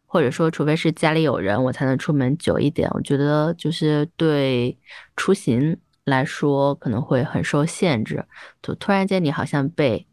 [0.04, 2.88] 或者说除非是家里有人，我才能出门久一点。
[2.92, 4.78] 我觉得就是对
[5.16, 8.24] 出行来说可能会很受限制。
[8.62, 10.06] 就突然间你好像被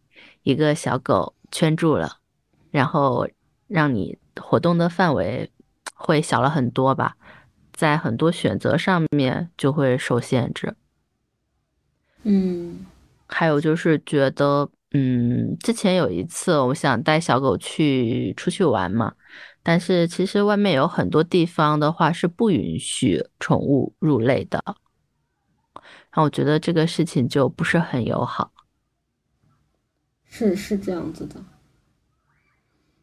[0.43, 2.17] 一个小狗圈住了，
[2.71, 3.27] 然后
[3.67, 5.51] 让你活动的范围
[5.93, 7.15] 会小了很多吧，
[7.73, 10.75] 在很多选择上面就会受限制。
[12.23, 12.85] 嗯，
[13.27, 14.69] 还有就是觉得。
[14.93, 19.13] 嗯，之前有一次，我想带小狗去出去玩嘛，
[19.61, 24.63] 但是其实外面有很多地方的话是不允许宠物入内的，
[25.73, 28.53] 然后我觉得这个事情就不是很友好。
[30.25, 31.35] 是是这样子的。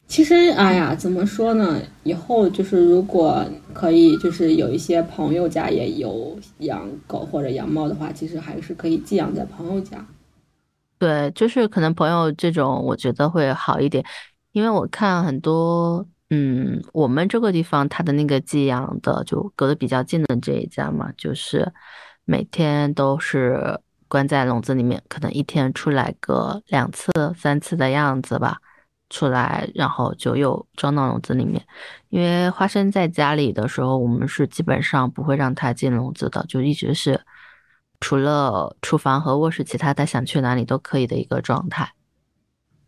[0.07, 1.81] 其实，哎呀，怎么说呢？
[2.05, 10.07] 以后就是如果可以，就是有一些朋友家也有养狗或者养猫的话，其实还是可以寄养在朋友家。
[10.99, 14.05] 对，就是可能朋友这种，我觉得会好一点，
[14.53, 21.73] 因为我看很多，嗯，我们这个地方它的那个寄养的就隔得比较近的这一家嘛，就是
[22.25, 28.59] 每天都是关在笼子里面，可能一天出来个两次、三次的样子吧，
[29.15, 31.65] 出来然后就又装到笼子里面。
[32.09, 37.21] 因为花生在家里的时候，我们是基本上不会让它进笼子的，就一直是。
[38.01, 41.95] 除了厨房和卧室，其他他想去哪里都可以的一个状态。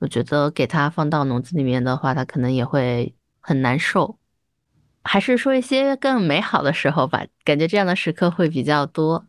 [0.00, 4.18] 我觉得给他放到笼子里面的话，他可能也会很难受。
[5.02, 9.24] 还是说一些更美好的时候吧，感觉这样的时刻会比较多。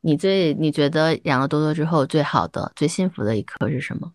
[0.00, 4.12] 你最你觉得养了多多之后最好的、最幸福的一刻是什么？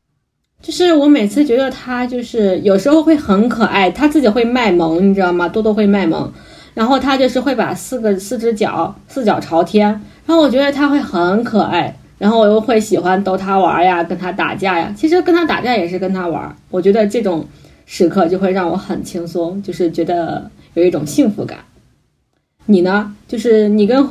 [0.62, 5.48] 就是我每次觉得它就是有时候会很可爱，它自己会卖萌，你知道吗？
[5.50, 6.32] 多多会卖萌，
[6.74, 9.88] 然后它就是会把四个四只脚四脚朝天，
[10.26, 11.98] 然后我觉得它会很可爱。
[12.18, 14.94] 然后我又会喜欢逗他玩呀，跟他打架呀。
[14.96, 16.56] 其实跟他打架也是跟他玩。
[16.70, 17.44] 我觉得这种
[17.88, 21.58] 时刻就会让我很轻松，就是觉得有一种幸福感。
[22.68, 23.16] 你呢？
[23.28, 24.08] 就是你跟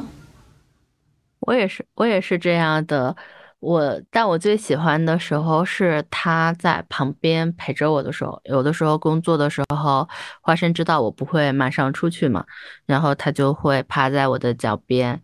[1.39, 3.15] 我也是，我也是这样的。
[3.61, 8.41] 我但我最喜欢的时候是他在旁边陪着我的时候。
[8.45, 10.09] 有的时候工作的时候，
[10.41, 12.45] 花生知道我不会马上出去嘛，
[12.87, 15.21] 然后他就会趴在我的脚边，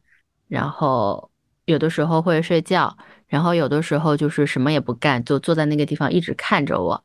[0.48, 1.30] 然后。
[1.66, 7.02] 有的时候会睡觉，然后有的时候就是什么也不干，就坐在那个地方一直看着我。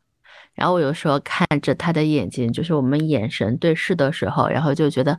[0.54, 5.18] 然后我有时候看着他的眼睛，就是我们眼神对视的时候，然后就觉得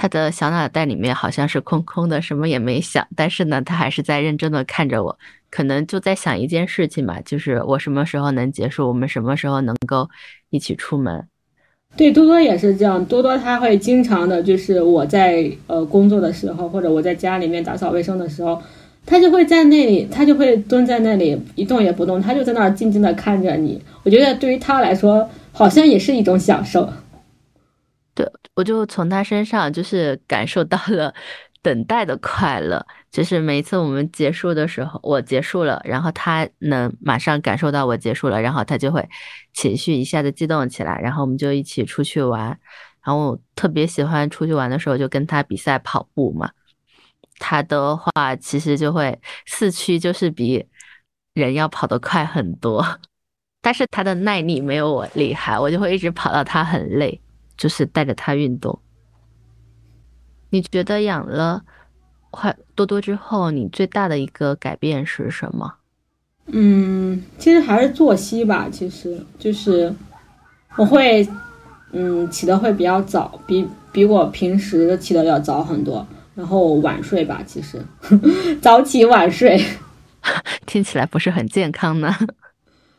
[0.00, 3.04] 他的小脑袋里面好像是空空的，什么也没想。
[3.16, 5.18] 但是呢，他还是在认真的看着我，
[5.50, 10.08] 可能就在想一件事情吧，就是我什么时候能结束，我们什么时候能够
[10.50, 11.26] 一起出门。
[11.96, 18.62] 对多多也是这样，多多他会经常的，就是我在呃工作的时候，或者我在家里面打扫卫生的时候，
[19.04, 23.82] 他就会在那里，他就会蹲在那里一动也不动，他就在那儿静静的看着你。
[24.04, 26.88] 我觉得对于他来说，好像也是一种享受。
[28.18, 31.14] 对，我就从他身上就是感受到了。
[31.60, 39.06] 等待的快乐，就是每一次我们结束的时候，我结束了，然后他能马上感受到我结束了，然后他就会
[39.52, 42.46] 情绪一下子激动起来，然后我们就一起出去玩。
[43.04, 46.48] 然后我特别喜欢出去玩的时候，就跟他比赛跑步嘛。
[47.40, 50.64] 他的话其实就会四驱，就是比
[51.34, 52.86] 人要跑得快很多，
[53.60, 57.20] 但是他的耐力没有我厉害，我就会一直跑到他很累，
[57.58, 58.78] 就是带着它运动。
[60.48, 61.62] 你觉得养了
[62.30, 65.74] 快多多之后，你最大的一个改变是什么？
[66.46, 68.68] 嗯，其实还是作息吧。
[68.70, 69.94] 其实就是
[70.76, 71.28] 我会，
[71.92, 76.06] 嗯，起的会比较早，比比我平时起的要早很多。
[76.34, 77.84] 然后晚睡吧，其实
[78.62, 79.60] 早起晚睡，
[80.66, 82.14] 听起来不是很健康呢。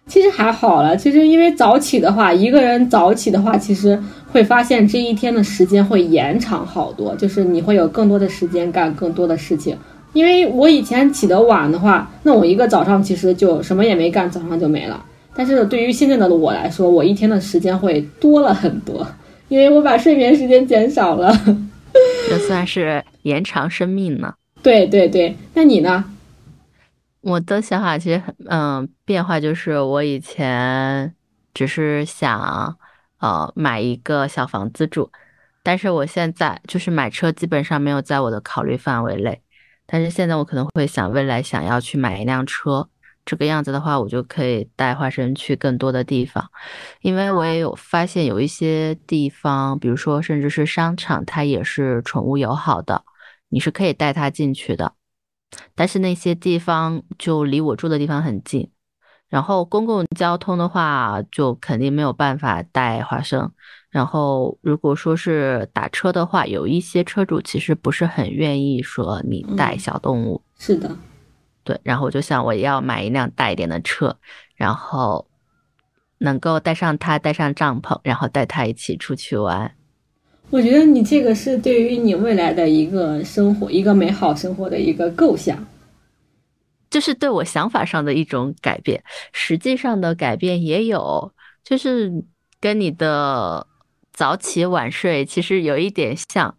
[0.10, 3.98] 其实还好了，其实因为早起的话，一个人早起的话，其实
[4.32, 9.78] 会发现这一天的时间会延长好多，就是你会有更多的时间干更多的事情。
[10.14, 15.06] 因为我以前起得晚的话，那我一个早上其实就什么也没干，早上就没了。
[15.36, 19.08] 但是对于现在的我来说，我一天的时间会多了很多，
[19.48, 21.32] 因为我把睡眠时间减少了。
[22.28, 24.34] 这算是延长生命呢？
[24.64, 26.04] 对对对，那你呢？
[27.22, 31.14] 我的想法其实很，嗯，变化就是我以前
[31.54, 32.78] 只是想，
[33.20, 35.12] 呃，买一个小房子住，
[35.62, 39.42] 但是我现在就是买车基本上没有在我的考虑范围内，
[39.86, 42.88] 但是现在我可能会想未来想要去买一辆车，
[43.26, 46.50] 这个样子的话，我就可以带花生去更多的地方，
[47.02, 53.04] 因为我也有发现有一些地方，比如说甚至是商场，它也是宠物友好的，
[53.50, 54.94] 你是可以带它进去的。
[55.76, 58.70] 但是那些地方就离我住的地方很近，
[59.28, 63.52] 然后公共交通的话就肯定没有办法带花生。
[63.90, 70.44] 然后如果说是打车的话，有一些车主其实不是很愿意说你带小动物。
[70.60, 70.96] 是的，
[71.64, 71.80] 对。
[71.84, 74.16] 然后我就想我要买一辆大一点的车，
[74.56, 75.28] 然后
[76.20, 79.74] 能够带上它，带上帐篷，然后带它一起出去玩。
[80.52, 85.64] 我觉得你这个是对于你未来的一个生活，一个美好生活的一个构想，
[86.90, 89.04] 就是对我想法上的一种改变。
[89.32, 91.32] 实际上的改变也有，
[91.64, 92.12] 就是
[92.60, 93.68] 跟你的
[94.12, 96.56] 早起晚睡其实有一点像。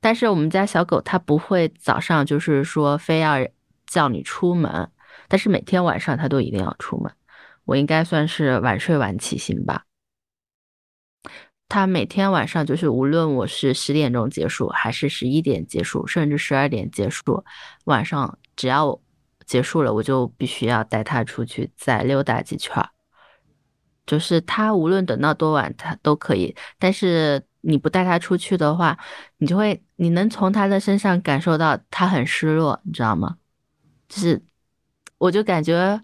[0.00, 3.36] 但是我们家小狗它不会早上就是说非要
[3.86, 4.88] 叫你出门，
[5.28, 7.12] 但是每天晚上它都一定要出门。
[7.66, 9.84] 我应该算是晚睡晚起型吧。
[11.70, 17.44] 他每天晚上就是，无论我是十点钟结束，还是十一点结束，甚至十二点结束，
[17.84, 19.00] 晚上只要
[19.46, 22.90] 结束了，我就必须要带他出去再溜达几圈儿。
[24.04, 26.56] 就是他无论等到多晚，他都可以。
[26.76, 28.98] 但是你不带他出去的话，
[29.38, 33.36] 你就会，你能从他的身上感受到他很失落，你知道吗？
[34.08, 34.42] 就是，
[35.18, 36.02] 我就感觉。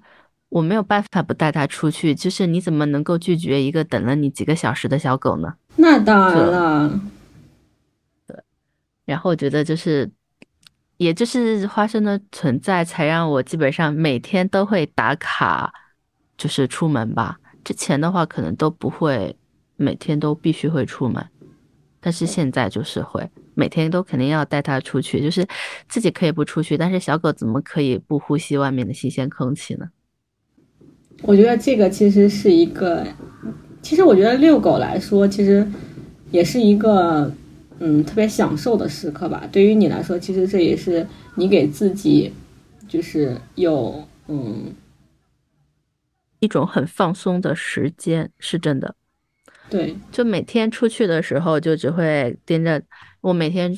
[0.56, 5.54] 我没有办法不带它出去，就是你怎么能够拒绝一个等了你几个小时的小狗呢？
[5.76, 7.00] 那当然了。
[8.26, 8.34] 对，
[9.04, 10.10] 然后我觉得就是，
[10.96, 15.70] 也就是花生的存在，才让我基本上每天都会打卡，
[16.38, 17.38] 就是出门吧。
[17.62, 19.36] 之前的话可能都不会，
[19.76, 21.22] 每天都必须会出门。
[22.00, 25.46] 但是现在就是会每天都肯定要带它出去，就是
[25.86, 29.88] 自己可以不出去，但是小狗怎么可以不呼吸外面的新鲜空气呢？
[31.22, 33.06] 我觉得这个其实是一个，
[33.82, 35.66] 其实我觉得遛狗来说，其实
[36.30, 37.32] 也是一个
[37.80, 39.48] 嗯特别享受的时刻吧。
[39.50, 41.06] 对于你来说，其实这也是
[41.36, 42.32] 你给自己
[42.86, 44.74] 就是有嗯
[46.40, 48.94] 一种很放松的时间，是真的。
[49.68, 52.80] 对，就每天出去的时候，就只会盯着
[53.20, 53.76] 我每天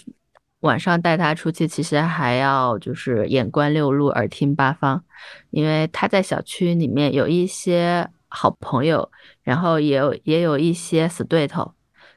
[0.60, 5.02] 晚上带它出去，其实还要就是眼观六路，耳听八方，
[5.50, 9.10] 因为它在小区里面有一些好朋友，
[9.42, 11.72] 然后也有也有一些死对头，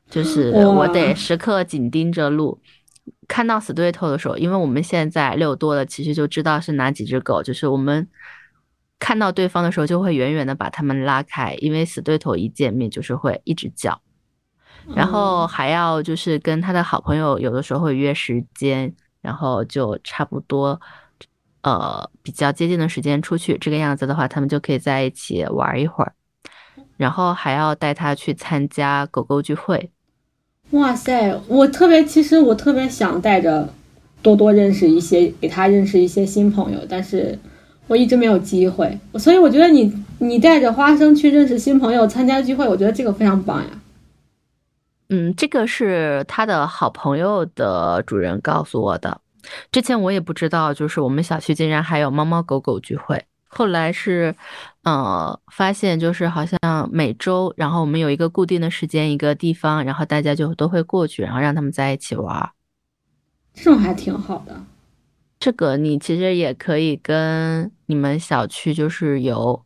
[0.09, 2.59] 就 是我得时刻紧盯着路，
[3.27, 8.07] 看到死对头的时候，因为我们现在遛多了，其实就知道是哪几只狗，就是我们。
[9.03, 13.99] 看到对方的时候，就会远远的把他们拉开，因为死对头一见面就是会一直叫，
[14.95, 20.79] 然后还要就是跟他的好朋友有的时候会约时间，然后就差不多，
[21.61, 26.13] 呃，比较接近的时间出去，这个样子的话，他们就可以在一起玩一会儿，
[26.97, 29.91] 然后还要带他去参加狗狗聚会。
[30.71, 33.73] 哇塞，我特别，其实我特别想带着
[34.21, 37.39] 多多认识一些，给他认识一些新朋友，但是。
[37.87, 43.67] 我一直没有机会，所以我觉得你你带着花生去认识新朋友、参加聚会，我觉得这个非常棒呀。
[45.13, 49.19] 嗯，这个是他的好朋友的主人告诉我的，
[49.69, 53.21] 之前我也不知道，就是我们小区竟然还有猫猫狗狗聚会。
[53.49, 54.33] 后来是，
[54.83, 56.57] 呃，发现就是好像
[56.89, 62.49] 每周，然后我们有一个固定的时间、一个地方，然后大家就都会过去，然后让他们在一起玩。
[63.53, 64.63] 这种还挺好的。
[65.37, 69.65] 这个你其实也可以跟你们小区，就是有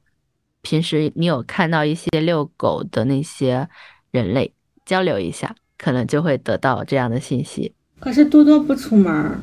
[0.64, 3.70] 平时你有看到一些遛狗的那些
[4.10, 4.52] 人类
[4.86, 7.74] 交流一下，可能就会得到这样的信息。
[8.00, 9.40] 可是多多不出门儿。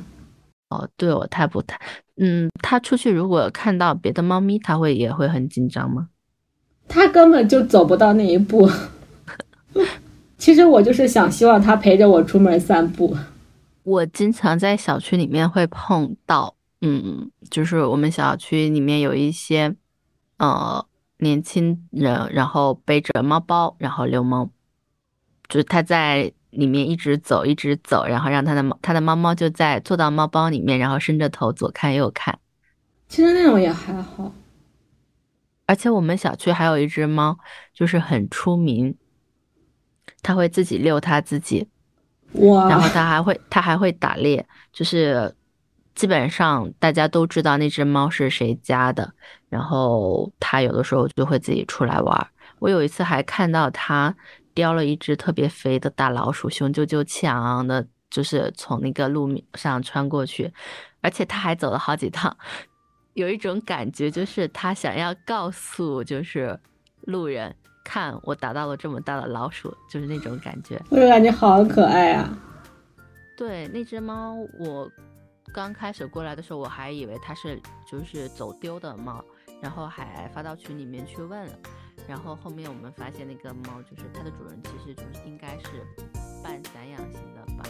[0.70, 1.78] 哦，对我太不太，
[2.16, 6.08] 嗯，他出去如果看到别的猫咪，他会也会很紧张吗？
[6.88, 8.70] 他根本就走不到那一步。
[10.38, 13.16] 其实我就是想希望他陪着我出门散步。
[13.84, 19.74] 我经常在小区里面会碰到，嗯，就是我们小区里面有一些，
[20.38, 20.84] 呃，
[21.18, 24.48] 年轻人，然后背着猫包，然后遛猫，
[25.52, 32.38] 就是他在里面一直走，一直走，然后让他的猫，他的猫猫就在坐到猫包里面，然后伸着头左看右看。
[33.06, 34.32] 其实那种也还好，
[35.66, 37.36] 而且我们小区还有一只猫，
[37.74, 38.96] 就是很出名，
[40.22, 41.68] 它会自己遛它自己。
[42.36, 42.66] 哇！
[42.70, 45.34] 然后它还会，它还会打猎，就是
[45.94, 49.12] 基本上大家都知道那只猫是谁家的。
[49.50, 52.28] 然后它有的时候就会自己出来玩。
[52.58, 54.16] 我有一次还看到它
[54.54, 60.52] 叼了一只特别肥的大老鼠，雄赳赳气昂昂的，就是从那个路面上穿过去，
[61.00, 62.36] 而且它还走了好几趟，
[63.14, 66.58] 有一种感觉就是它想要告诉就是
[67.02, 67.54] 路人。
[67.84, 70.80] 看我打到了这么大的老鼠，就是那种感觉。
[70.88, 72.32] 我感觉好可爱啊！
[73.36, 74.88] 对，那只猫，我
[75.52, 79.22] 刚开始过来的时候，我还以为它是就是走丢的猫，
[79.60, 81.52] 然后还发到群里面去问了。
[82.08, 85.86] 然后后面我们发现那个猫就是它的主人其实就是应该是
[86.42, 87.62] 半散养型的吧。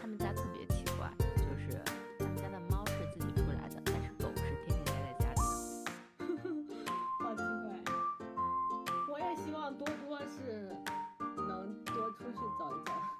[0.00, 1.80] 他们家特别奇怪就是
[2.18, 6.48] 咱们家的猫是自己出来的但是狗是天天待在家里的呵
[7.18, 7.92] 呵好奇怪
[9.08, 10.76] 我也希望多多是
[11.36, 13.13] 能多出去走一走。